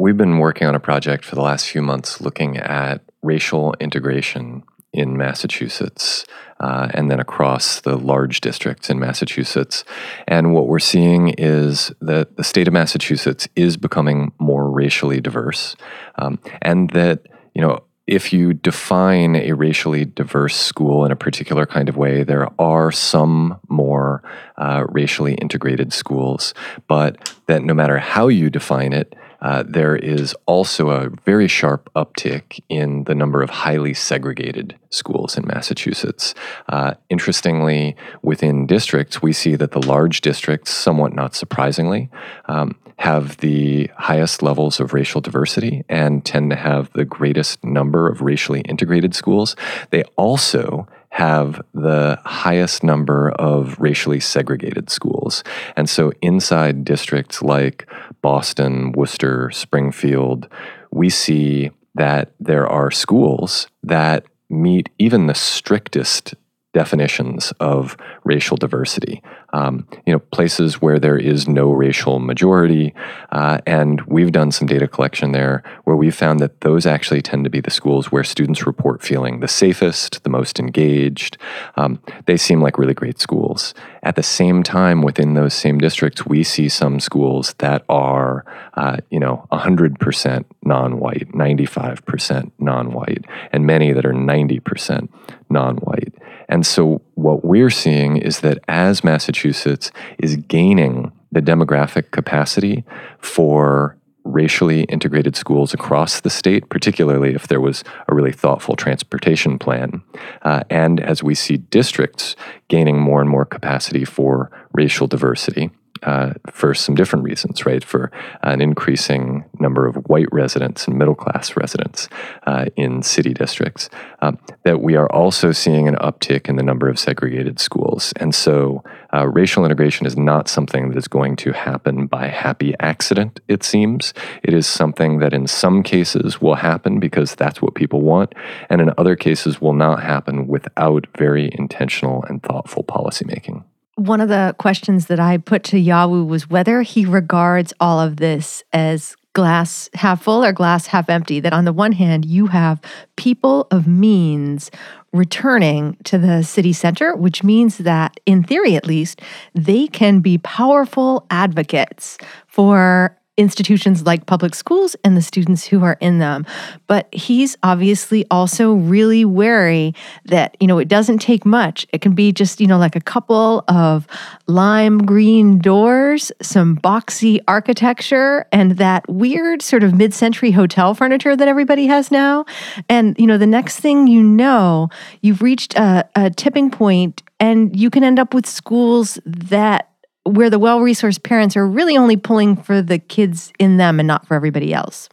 We've 0.00 0.16
been 0.16 0.38
working 0.38 0.66
on 0.66 0.74
a 0.74 0.80
project 0.80 1.26
for 1.26 1.34
the 1.34 1.42
last 1.42 1.68
few 1.68 1.82
months 1.82 2.22
looking 2.22 2.56
at 2.56 3.02
racial 3.20 3.74
integration 3.80 4.62
in 4.94 5.18
Massachusetts 5.18 6.24
uh, 6.58 6.88
and 6.94 7.10
then 7.10 7.20
across 7.20 7.82
the 7.82 7.98
large 7.98 8.40
districts 8.40 8.88
in 8.88 8.98
Massachusetts. 8.98 9.84
And 10.26 10.54
what 10.54 10.68
we're 10.68 10.78
seeing 10.78 11.34
is 11.36 11.92
that 12.00 12.38
the 12.38 12.44
state 12.44 12.66
of 12.66 12.72
Massachusetts 12.72 13.46
is 13.56 13.76
becoming 13.76 14.32
more 14.38 14.70
racially 14.70 15.20
diverse, 15.20 15.76
um, 16.14 16.38
and 16.62 16.88
that, 16.90 17.26
you 17.54 17.60
know, 17.60 17.82
if 18.06 18.32
you 18.32 18.54
define 18.54 19.36
a 19.36 19.52
racially 19.52 20.06
diverse 20.06 20.56
school 20.56 21.04
in 21.04 21.12
a 21.12 21.16
particular 21.16 21.66
kind 21.66 21.90
of 21.90 21.98
way, 21.98 22.24
there 22.24 22.48
are 22.58 22.90
some 22.90 23.60
more 23.68 24.22
uh, 24.56 24.86
racially 24.88 25.34
integrated 25.34 25.92
schools, 25.92 26.54
but 26.88 27.34
that 27.48 27.62
no 27.62 27.74
matter 27.74 27.98
how 27.98 28.28
you 28.28 28.48
define 28.48 28.94
it, 28.94 29.14
uh, 29.40 29.64
there 29.66 29.96
is 29.96 30.34
also 30.46 30.90
a 30.90 31.10
very 31.24 31.48
sharp 31.48 31.90
uptick 31.94 32.60
in 32.68 33.04
the 33.04 33.14
number 33.14 33.42
of 33.42 33.50
highly 33.50 33.94
segregated 33.94 34.78
schools 34.90 35.36
in 35.36 35.46
Massachusetts. 35.46 36.34
Uh, 36.68 36.94
interestingly, 37.08 37.96
within 38.22 38.66
districts, 38.66 39.22
we 39.22 39.32
see 39.32 39.56
that 39.56 39.72
the 39.72 39.86
large 39.86 40.20
districts, 40.20 40.70
somewhat 40.70 41.12
not 41.12 41.34
surprisingly, 41.34 42.10
um, 42.46 42.76
have 43.00 43.38
the 43.38 43.90
highest 43.96 44.42
levels 44.42 44.78
of 44.78 44.92
racial 44.92 45.22
diversity 45.22 45.82
and 45.88 46.22
tend 46.22 46.50
to 46.50 46.56
have 46.56 46.92
the 46.92 47.04
greatest 47.04 47.64
number 47.64 48.06
of 48.06 48.20
racially 48.20 48.60
integrated 48.60 49.14
schools. 49.14 49.56
They 49.88 50.02
also 50.16 50.86
have 51.08 51.62
the 51.72 52.18
highest 52.26 52.84
number 52.84 53.30
of 53.30 53.80
racially 53.80 54.20
segregated 54.20 54.90
schools. 54.90 55.42
And 55.76 55.88
so 55.88 56.12
inside 56.20 56.84
districts 56.84 57.40
like 57.40 57.90
Boston, 58.20 58.92
Worcester, 58.92 59.50
Springfield, 59.50 60.46
we 60.90 61.08
see 61.08 61.70
that 61.94 62.32
there 62.38 62.68
are 62.68 62.90
schools 62.90 63.66
that 63.82 64.26
meet 64.50 64.90
even 64.98 65.26
the 65.26 65.34
strictest 65.34 66.34
definitions 66.72 67.52
of 67.58 67.96
racial 68.24 68.56
diversity. 68.56 69.22
Um, 69.52 69.86
you 70.06 70.12
know, 70.12 70.20
places 70.20 70.80
where 70.80 70.98
there 70.98 71.18
is 71.18 71.48
no 71.48 71.72
racial 71.72 72.20
majority, 72.20 72.94
uh, 73.32 73.58
and 73.66 74.00
we've 74.02 74.30
done 74.30 74.52
some 74.52 74.68
data 74.68 74.86
collection 74.86 75.32
there 75.32 75.64
where 75.84 75.96
we've 75.96 76.14
found 76.14 76.38
that 76.40 76.60
those 76.60 76.86
actually 76.86 77.22
tend 77.22 77.44
to 77.44 77.50
be 77.50 77.60
the 77.60 77.70
schools 77.70 78.12
where 78.12 78.22
students 78.22 78.66
report 78.66 79.02
feeling 79.02 79.40
the 79.40 79.48
safest, 79.48 80.22
the 80.22 80.30
most 80.30 80.60
engaged. 80.60 81.36
Um, 81.76 82.00
they 82.26 82.36
seem 82.36 82.60
like 82.60 82.78
really 82.78 82.94
great 82.94 83.18
schools. 83.18 83.74
At 84.02 84.14
the 84.16 84.22
same 84.22 84.62
time, 84.62 85.02
within 85.02 85.34
those 85.34 85.54
same 85.54 85.78
districts, 85.78 86.24
we 86.24 86.44
see 86.44 86.68
some 86.68 87.00
schools 87.00 87.54
that 87.58 87.84
are, 87.88 88.44
uh, 88.74 88.98
you 89.10 89.18
know, 89.18 89.46
100% 89.52 90.44
non-white, 90.62 91.32
95% 91.32 92.52
non-white, 92.58 93.24
and 93.52 93.66
many 93.66 93.92
that 93.92 94.06
are 94.06 94.12
90% 94.12 95.08
non-white. 95.50 96.14
And 96.50 96.66
so, 96.66 97.00
what 97.14 97.44
we're 97.44 97.70
seeing 97.70 98.16
is 98.16 98.40
that 98.40 98.58
as 98.68 99.04
Massachusetts 99.04 99.90
is 100.18 100.36
gaining 100.36 101.12
the 101.32 101.40
demographic 101.40 102.10
capacity 102.10 102.84
for 103.20 103.96
racially 104.24 104.82
integrated 104.84 105.36
schools 105.36 105.72
across 105.72 106.20
the 106.20 106.28
state, 106.28 106.68
particularly 106.68 107.34
if 107.34 107.48
there 107.48 107.60
was 107.60 107.84
a 108.08 108.14
really 108.14 108.32
thoughtful 108.32 108.76
transportation 108.76 109.58
plan. 109.58 110.02
Uh, 110.42 110.62
and 110.68 111.00
as 111.00 111.22
we 111.22 111.34
see 111.34 111.56
districts 111.56 112.36
gaining 112.68 113.00
more 113.00 113.20
and 113.20 113.30
more 113.30 113.44
capacity 113.44 114.04
for 114.04 114.50
racial 114.72 115.06
diversity, 115.06 115.70
uh, 116.02 116.32
for 116.50 116.74
some 116.74 116.94
different 116.94 117.24
reasons, 117.24 117.66
right? 117.66 117.84
For 117.84 118.10
an 118.42 118.60
increasing 118.60 119.44
number 119.58 119.86
of 119.86 119.96
white 120.06 120.28
residents 120.32 120.86
and 120.86 120.98
middle 120.98 121.14
class 121.14 121.56
residents 121.56 122.08
uh, 122.46 122.66
in 122.76 123.02
city 123.02 123.34
districts, 123.34 123.90
um, 124.20 124.38
that 124.64 124.80
we 124.80 124.96
are 124.96 125.10
also 125.12 125.52
seeing 125.52 125.88
an 125.88 125.96
uptick 125.96 126.48
in 126.48 126.56
the 126.56 126.62
number 126.62 126.88
of 126.88 126.98
segregated 126.98 127.60
schools. 127.60 128.12
And 128.16 128.34
so 128.34 128.82
uh, 129.12 129.26
racial 129.28 129.64
integration 129.64 130.06
is 130.06 130.16
not 130.16 130.48
something 130.48 130.88
that 130.88 130.98
is 130.98 131.08
going 131.08 131.36
to 131.36 131.52
happen 131.52 132.06
by 132.06 132.28
happy 132.28 132.74
accident, 132.80 133.40
it 133.48 133.62
seems. 133.62 134.14
It 134.42 134.54
is 134.54 134.66
something 134.66 135.18
that 135.18 135.32
in 135.32 135.46
some 135.46 135.82
cases 135.82 136.40
will 136.40 136.54
happen 136.54 137.00
because 137.00 137.34
that's 137.34 137.60
what 137.60 137.74
people 137.74 138.02
want, 138.02 138.34
and 138.68 138.80
in 138.80 138.92
other 138.96 139.16
cases 139.16 139.60
will 139.60 139.74
not 139.74 140.02
happen 140.02 140.46
without 140.46 141.06
very 141.16 141.50
intentional 141.52 142.24
and 142.24 142.42
thoughtful 142.42 142.84
policymaking. 142.84 143.64
One 144.00 144.22
of 144.22 144.30
the 144.30 144.54
questions 144.56 145.08
that 145.08 145.20
I 145.20 145.36
put 145.36 145.62
to 145.64 145.76
Yawu 145.76 146.26
was 146.26 146.48
whether 146.48 146.80
he 146.80 147.04
regards 147.04 147.74
all 147.80 148.00
of 148.00 148.16
this 148.16 148.64
as 148.72 149.14
glass 149.34 149.90
half 149.92 150.22
full 150.22 150.42
or 150.42 150.52
glass 150.52 150.86
half 150.86 151.10
empty. 151.10 151.38
That 151.38 151.52
on 151.52 151.66
the 151.66 151.72
one 151.74 151.92
hand, 151.92 152.24
you 152.24 152.46
have 152.46 152.80
people 153.16 153.66
of 153.70 153.86
means 153.86 154.70
returning 155.12 155.98
to 156.04 156.16
the 156.16 156.42
city 156.42 156.72
center, 156.72 157.14
which 157.14 157.44
means 157.44 157.76
that, 157.76 158.18
in 158.24 158.42
theory 158.42 158.74
at 158.74 158.86
least, 158.86 159.20
they 159.54 159.86
can 159.86 160.20
be 160.20 160.38
powerful 160.38 161.26
advocates 161.28 162.16
for 162.46 163.14
institutions 163.40 164.04
like 164.04 164.26
public 164.26 164.54
schools 164.54 164.94
and 165.02 165.16
the 165.16 165.22
students 165.22 165.66
who 165.66 165.82
are 165.82 165.96
in 166.00 166.18
them. 166.18 166.46
But 166.86 167.12
he's 167.12 167.56
obviously 167.62 168.26
also 168.30 168.74
really 168.74 169.24
wary 169.24 169.94
that, 170.26 170.56
you 170.60 170.66
know, 170.66 170.78
it 170.78 170.88
doesn't 170.88 171.18
take 171.18 171.46
much. 171.46 171.86
It 171.92 172.02
can 172.02 172.14
be 172.14 172.32
just, 172.32 172.60
you 172.60 172.66
know, 172.66 172.78
like 172.78 172.94
a 172.94 173.00
couple 173.00 173.64
of 173.66 174.06
lime 174.46 174.98
green 174.98 175.58
doors, 175.58 176.30
some 176.42 176.76
boxy 176.76 177.40
architecture, 177.48 178.46
and 178.52 178.72
that 178.72 179.08
weird 179.08 179.62
sort 179.62 179.82
of 179.82 179.94
mid 179.94 180.12
century 180.12 180.50
hotel 180.50 180.94
furniture 180.94 181.34
that 181.34 181.48
everybody 181.48 181.86
has 181.86 182.10
now. 182.10 182.44
And, 182.88 183.18
you 183.18 183.26
know, 183.26 183.38
the 183.38 183.46
next 183.46 183.80
thing 183.80 184.06
you 184.06 184.22
know, 184.22 184.88
you've 185.22 185.42
reached 185.42 185.74
a, 185.76 186.08
a 186.14 186.30
tipping 186.30 186.70
point 186.70 187.22
and 187.40 187.74
you 187.74 187.88
can 187.88 188.04
end 188.04 188.18
up 188.18 188.34
with 188.34 188.46
schools 188.46 189.18
that 189.24 189.89
where 190.24 190.50
the 190.50 190.58
well 190.58 190.80
resourced 190.80 191.22
parents 191.22 191.56
are 191.56 191.66
really 191.66 191.96
only 191.96 192.16
pulling 192.16 192.56
for 192.56 192.82
the 192.82 192.98
kids 192.98 193.52
in 193.58 193.76
them 193.76 193.98
and 193.98 194.06
not 194.06 194.26
for 194.26 194.34
everybody 194.34 194.72
else. 194.72 195.08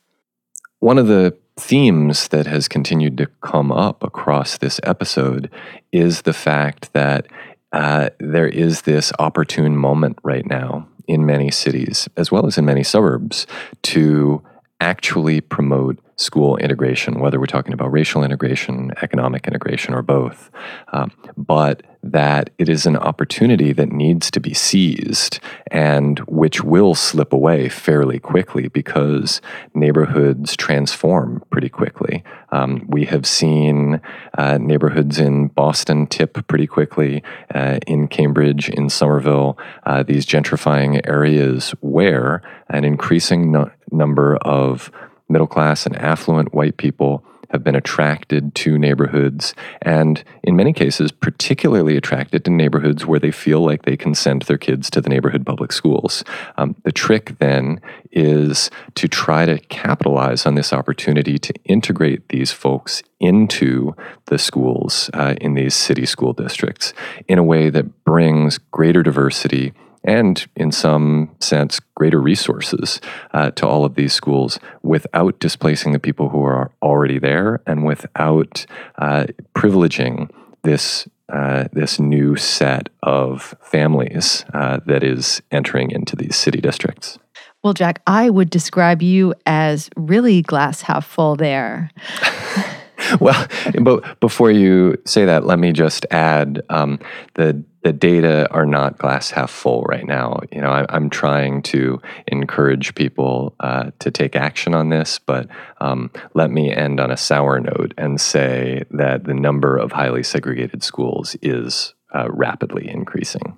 One 0.79 0.97
of 0.97 1.07
the 1.07 1.35
themes 1.55 2.27
that 2.27 2.45
has 2.45 2.67
continued 2.67 3.17
to 3.17 3.25
come 3.41 3.71
up 3.71 4.03
across 4.03 4.57
this 4.57 4.79
episode 4.83 5.49
is 5.91 6.21
the 6.21 6.33
fact 6.33 6.93
that 6.93 7.27
uh, 7.71 8.09
there 8.19 8.47
is 8.47 8.83
this 8.83 9.11
opportune 9.19 9.75
moment 9.75 10.19
right 10.23 10.45
now 10.45 10.87
in 11.07 11.25
many 11.25 11.49
cities, 11.49 12.07
as 12.17 12.31
well 12.31 12.45
as 12.45 12.57
in 12.57 12.65
many 12.65 12.83
suburbs, 12.83 13.47
to 13.81 14.41
actually 14.79 15.41
promote 15.41 15.97
school 16.17 16.57
integration, 16.57 17.19
whether 17.19 17.39
we're 17.39 17.45
talking 17.45 17.73
about 17.73 17.91
racial 17.91 18.23
integration, 18.23 18.91
economic 19.01 19.47
integration, 19.47 19.93
or 19.93 20.01
both. 20.01 20.49
Um, 20.91 21.11
but 21.37 21.83
that 22.03 22.49
it 22.57 22.69
is 22.69 22.85
an 22.85 22.95
opportunity 22.95 23.73
that 23.73 23.91
needs 23.91 24.31
to 24.31 24.39
be 24.39 24.53
seized 24.53 25.39
and 25.71 26.19
which 26.21 26.63
will 26.63 26.95
slip 26.95 27.33
away 27.33 27.69
fairly 27.69 28.19
quickly 28.19 28.67
because 28.67 29.41
neighborhoods 29.73 30.55
transform 30.55 31.43
pretty 31.49 31.69
quickly. 31.69 32.23
Um, 32.51 32.85
we 32.87 33.05
have 33.05 33.25
seen 33.25 34.01
uh, 34.37 34.57
neighborhoods 34.57 35.19
in 35.19 35.47
Boston 35.47 36.07
tip 36.07 36.47
pretty 36.47 36.67
quickly, 36.67 37.23
uh, 37.53 37.79
in 37.85 38.07
Cambridge, 38.07 38.69
in 38.69 38.89
Somerville, 38.89 39.57
uh, 39.85 40.03
these 40.03 40.25
gentrifying 40.25 41.01
areas 41.05 41.71
where 41.81 42.41
an 42.69 42.85
increasing 42.85 43.51
no- 43.51 43.71
number 43.91 44.37
of 44.37 44.91
middle 45.29 45.47
class 45.47 45.85
and 45.85 45.95
affluent 45.97 46.53
white 46.53 46.77
people 46.77 47.23
have 47.49 47.63
been 47.63 47.75
attracted 47.75 48.53
to 48.55 48.77
neighborhoods, 48.77 49.53
and 49.81 50.23
in 50.43 50.55
many 50.55 50.73
cases, 50.73 51.11
particularly 51.11 51.95
attracted 51.95 52.43
to 52.43 52.51
neighborhoods 52.51 53.05
where 53.05 53.19
they 53.19 53.31
feel 53.31 53.61
like 53.61 53.83
they 53.83 53.95
can 53.95 54.13
send 54.13 54.41
their 54.43 54.57
kids 54.57 54.89
to 54.89 54.99
the 54.99 55.09
neighborhood 55.09 55.45
public 55.45 55.71
schools. 55.71 56.23
Um, 56.57 56.75
the 56.83 56.91
trick 56.91 57.37
then 57.39 57.79
is 58.11 58.69
to 58.95 59.07
try 59.07 59.45
to 59.45 59.59
capitalize 59.69 60.45
on 60.45 60.55
this 60.55 60.73
opportunity 60.73 61.37
to 61.37 61.53
integrate 61.65 62.27
these 62.29 62.51
folks 62.51 63.01
into 63.19 63.95
the 64.25 64.37
schools 64.37 65.09
uh, 65.13 65.35
in 65.39 65.53
these 65.53 65.73
city 65.73 66.05
school 66.05 66.33
districts 66.33 66.93
in 67.27 67.39
a 67.39 67.43
way 67.43 67.69
that 67.69 68.03
brings 68.03 68.57
greater 68.57 69.03
diversity 69.03 69.73
and 70.03 70.47
in 70.55 70.71
some 70.71 71.29
sense 71.39 71.79
greater 71.95 72.21
resources 72.21 73.01
uh, 73.33 73.51
to 73.51 73.67
all 73.67 73.85
of 73.85 73.95
these 73.95 74.13
schools 74.13 74.59
without 74.83 75.39
displacing 75.39 75.93
the 75.93 75.99
people 75.99 76.29
who 76.29 76.43
are 76.43 76.71
already 76.81 77.19
there 77.19 77.61
and 77.65 77.85
without 77.85 78.65
uh, 78.97 79.25
privileging 79.55 80.29
this 80.63 81.07
uh, 81.29 81.65
this 81.73 81.99
new 81.99 82.37
set 82.37 82.87
of 83.03 83.53
families 83.61 84.45
uh, 84.53 84.79
that 84.85 85.03
is 85.03 85.41
entering 85.51 85.91
into 85.91 86.15
these 86.15 86.37
city 86.37 86.61
districts. 86.61 87.19
Well, 87.63 87.73
Jack, 87.73 88.01
I 88.07 88.29
would 88.29 88.49
describe 88.49 89.01
you 89.01 89.33
as 89.45 89.89
really 89.97 90.41
glass 90.41 90.83
half 90.83 91.05
full 91.05 91.35
there. 91.35 91.91
well, 93.19 93.47
but 93.81 94.19
before 94.19 94.51
you 94.51 94.97
say 95.05 95.25
that, 95.25 95.45
let 95.45 95.59
me 95.59 95.71
just 95.71 96.05
add 96.11 96.61
um, 96.69 96.99
the 97.35 97.63
the 97.83 97.93
data 97.93 98.51
are 98.51 98.65
not 98.65 98.97
glass 98.97 99.29
half 99.29 99.49
full 99.49 99.83
right 99.83 100.05
now. 100.05 100.41
You 100.51 100.59
know, 100.59 100.69
I, 100.69 100.93
am 100.93 101.09
trying 101.09 101.61
to 101.63 102.01
encourage 102.27 102.95
people 102.95 103.55
uh, 103.61 103.91
to 103.99 104.11
take 104.11 104.35
action 104.35 104.73
on 104.73 104.89
this, 104.89 105.19
but 105.19 105.47
um, 105.79 106.11
let 106.33 106.51
me 106.51 106.73
end 106.73 106.99
on 106.99 107.11
a 107.11 107.15
sour 107.17 107.61
note 107.61 107.93
and 107.97 108.19
say 108.19 108.83
that 108.91 109.23
the 109.23 109.33
number 109.33 109.77
of 109.77 109.93
highly 109.93 110.23
segregated 110.23 110.83
schools 110.83 111.37
is 111.41 111.93
uh, 112.13 112.27
rapidly 112.29 112.89
increasing. 112.89 113.57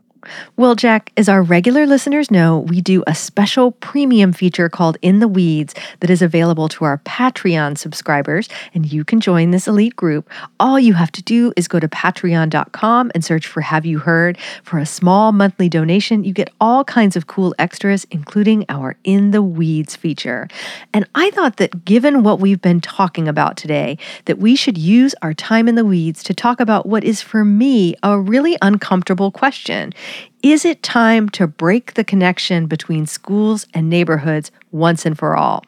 Well, 0.58 0.76
Jack, 0.76 1.12
as 1.16 1.30
our 1.30 1.42
regular 1.42 1.86
listeners 1.86 2.30
know, 2.30 2.60
we 2.60 2.82
do 2.82 3.04
a 3.08 3.16
special 3.16 3.72
premium 3.72 4.34
feature 4.34 4.68
called 4.68 4.98
In 5.02 5.20
the 5.20 5.28
Weeds 5.28 5.74
that 6.02 6.10
is 6.10 6.22
available 6.22 6.68
to 6.70 6.86
our 6.86 6.98
Patreon 7.00 7.78
subscribers, 7.78 8.50
and 8.74 8.92
you 8.92 9.04
can 9.06 9.22
join 9.22 9.52
this 9.52 9.68
elite 9.68 9.96
group. 9.96 10.30
All 10.60 10.80
you 10.80 10.94
have 10.94 11.12
to 11.14 11.24
do 11.24 11.54
is 11.56 11.68
go 11.68 11.80
to 11.80 11.88
patreon.com 11.88 13.12
and 13.16 13.24
search 13.24 13.48
for 13.48 13.62
Have 13.62 13.86
You 13.86 14.00
Heard. 14.00 14.38
For 14.64 14.78
a 14.80 14.86
small 14.86 15.32
monthly 15.32 15.70
donation, 15.70 16.24
you 16.24 16.34
get 16.34 16.52
all 16.60 16.84
kinds 16.84 17.16
of 17.16 17.28
cool 17.28 17.56
extras, 17.58 18.06
including 18.12 18.66
our 18.68 18.98
In 19.04 19.32
the 19.32 19.42
Weeds 19.42 19.96
feature. 19.96 20.48
And 20.94 21.08
I 21.16 21.32
thought 21.32 21.58
that 21.58 21.86
given 21.86 22.24
what 22.24 22.40
we've 22.40 22.62
been 22.62 22.82
talking 22.82 23.28
about 23.28 23.56
today, 23.56 23.98
that 24.26 24.40
we 24.40 24.56
should 24.56 24.78
use 24.78 25.16
our 25.22 25.34
time 25.34 25.68
in 25.68 25.76
the 25.76 25.86
weeds 25.86 26.24
to 26.24 26.34
talk 26.34 26.60
about 26.60 26.86
what 26.86 27.04
is 27.04 27.22
for 27.22 27.46
me 27.46 27.96
a 28.04 28.20
really 28.20 28.58
uncomfortable 28.62 29.32
question. 29.32 29.94
Is 30.42 30.66
it 30.66 30.84
time 30.84 31.30
to 31.30 31.48
break 31.48 31.96
the 31.96 32.04
connection 32.04 32.68
between 32.68 33.06
schools 33.06 33.68
and 33.74 33.90
neighborhoods 33.90 34.52
once 34.72 35.06
and 35.06 35.18
for 35.18 35.36
all? 35.36 35.64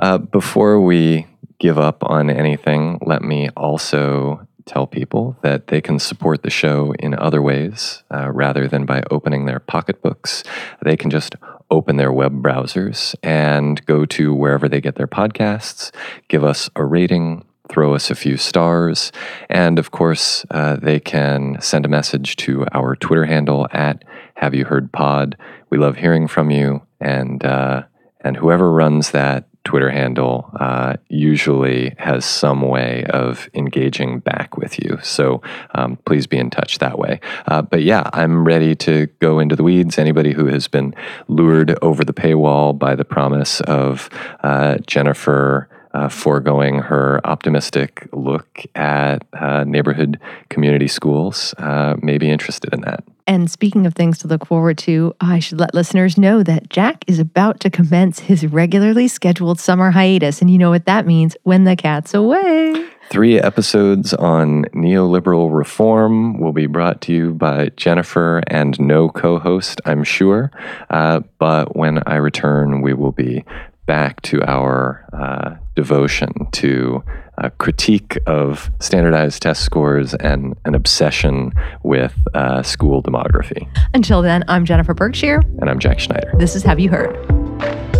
Uh, 0.00 0.18
before 0.18 0.80
we 0.80 1.26
give 1.58 1.78
up 1.78 2.04
on 2.04 2.30
anything, 2.30 2.98
let 3.04 3.22
me 3.22 3.48
also 3.56 4.46
tell 4.66 4.86
people 4.86 5.36
that 5.42 5.68
they 5.68 5.80
can 5.80 5.98
support 5.98 6.42
the 6.42 6.50
show 6.50 6.92
in 6.98 7.14
other 7.14 7.40
ways 7.40 8.02
uh, 8.12 8.30
rather 8.30 8.68
than 8.68 8.84
by 8.84 9.02
opening 9.10 9.46
their 9.46 9.60
pocketbooks. 9.60 10.42
They 10.82 10.96
can 10.96 11.08
just 11.08 11.36
open 11.70 11.96
their 11.96 12.12
web 12.12 12.42
browsers 12.42 13.14
and 13.22 13.84
go 13.86 14.04
to 14.06 14.34
wherever 14.34 14.68
they 14.68 14.80
get 14.80 14.96
their 14.96 15.06
podcasts, 15.06 15.92
give 16.28 16.44
us 16.44 16.68
a 16.76 16.84
rating, 16.84 17.44
throw 17.68 17.94
us 17.94 18.10
a 18.10 18.14
few 18.14 18.36
stars. 18.36 19.12
And 19.48 19.78
of 19.78 19.90
course, 19.90 20.44
uh, 20.50 20.76
they 20.76 21.00
can 21.00 21.60
send 21.60 21.84
a 21.84 21.88
message 21.88 22.36
to 22.36 22.66
our 22.72 22.96
Twitter 22.96 23.26
handle 23.26 23.66
at 23.72 24.04
Have 24.36 24.54
You 24.54 24.64
Heard 24.64 24.92
Pod. 24.92 25.36
We 25.70 25.78
love 25.78 25.96
hearing 25.96 26.28
from 26.28 26.50
you, 26.50 26.82
and 27.00 27.44
uh, 27.44 27.82
and 28.20 28.36
whoever 28.36 28.72
runs 28.72 29.10
that 29.10 29.48
Twitter 29.66 29.90
handle 29.90 30.48
uh, 30.60 30.94
usually 31.08 31.92
has 31.98 32.24
some 32.24 32.62
way 32.62 33.04
of 33.10 33.50
engaging 33.52 34.20
back 34.20 34.56
with 34.56 34.78
you. 34.78 34.96
So 35.02 35.42
um, 35.74 35.98
please 36.06 36.28
be 36.28 36.38
in 36.38 36.50
touch 36.50 36.78
that 36.78 37.00
way. 37.00 37.20
Uh, 37.46 37.62
but 37.62 37.82
yeah, 37.82 38.08
I'm 38.12 38.44
ready 38.44 38.76
to 38.76 39.06
go 39.18 39.40
into 39.40 39.56
the 39.56 39.64
weeds. 39.64 39.98
Anybody 39.98 40.32
who 40.32 40.46
has 40.46 40.68
been 40.68 40.94
lured 41.26 41.76
over 41.82 42.04
the 42.04 42.14
paywall 42.14 42.78
by 42.78 42.94
the 42.94 43.04
promise 43.04 43.60
of 43.62 44.08
uh, 44.44 44.78
Jennifer 44.86 45.68
uh, 45.96 46.08
foregoing 46.10 46.78
her 46.78 47.20
optimistic 47.24 48.06
look 48.12 48.62
at 48.74 49.26
uh, 49.32 49.64
neighborhood 49.64 50.20
community 50.50 50.86
schools 50.86 51.54
uh, 51.56 51.94
may 52.02 52.18
be 52.18 52.30
interested 52.30 52.72
in 52.74 52.82
that. 52.82 53.02
And 53.26 53.50
speaking 53.50 53.86
of 53.86 53.94
things 53.94 54.18
to 54.18 54.28
look 54.28 54.46
forward 54.46 54.76
to, 54.78 55.14
I 55.20 55.38
should 55.38 55.58
let 55.58 55.74
listeners 55.74 56.18
know 56.18 56.42
that 56.42 56.68
Jack 56.68 57.02
is 57.08 57.18
about 57.18 57.60
to 57.60 57.70
commence 57.70 58.20
his 58.20 58.46
regularly 58.46 59.08
scheduled 59.08 59.58
summer 59.58 59.90
hiatus. 59.90 60.40
And 60.42 60.50
you 60.50 60.58
know 60.58 60.70
what 60.70 60.84
that 60.84 61.06
means 61.06 61.34
when 61.42 61.64
the 61.64 61.74
cat's 61.74 62.12
away. 62.12 62.86
Three 63.08 63.40
episodes 63.40 64.12
on 64.14 64.64
neoliberal 64.74 65.56
reform 65.56 66.38
will 66.38 66.52
be 66.52 66.66
brought 66.66 67.00
to 67.02 67.12
you 67.12 67.34
by 67.34 67.70
Jennifer 67.76 68.42
and 68.48 68.78
no 68.78 69.08
co 69.08 69.38
host, 69.38 69.80
I'm 69.86 70.04
sure. 70.04 70.50
Uh, 70.90 71.20
but 71.38 71.74
when 71.74 72.02
I 72.06 72.16
return, 72.16 72.82
we 72.82 72.92
will 72.92 73.12
be 73.12 73.44
back 73.86 74.20
to 74.22 74.42
our 74.42 75.08
uh, 75.12 75.56
devotion 75.74 76.32
to 76.52 77.02
a 77.38 77.50
critique 77.50 78.18
of 78.26 78.70
standardized 78.80 79.42
test 79.42 79.62
scores 79.62 80.14
and 80.14 80.56
an 80.64 80.74
obsession 80.74 81.52
with 81.82 82.14
uh, 82.34 82.62
school 82.62 83.02
demography. 83.02 83.68
Until 83.94 84.22
then, 84.22 84.44
I'm 84.48 84.64
Jennifer 84.64 84.94
Berkshire. 84.94 85.42
And 85.60 85.70
I'm 85.70 85.78
Jack 85.78 86.00
Schneider. 86.00 86.32
This 86.38 86.56
is 86.56 86.62
Have 86.62 86.80
You 86.80 86.90
Heard? 86.90 87.95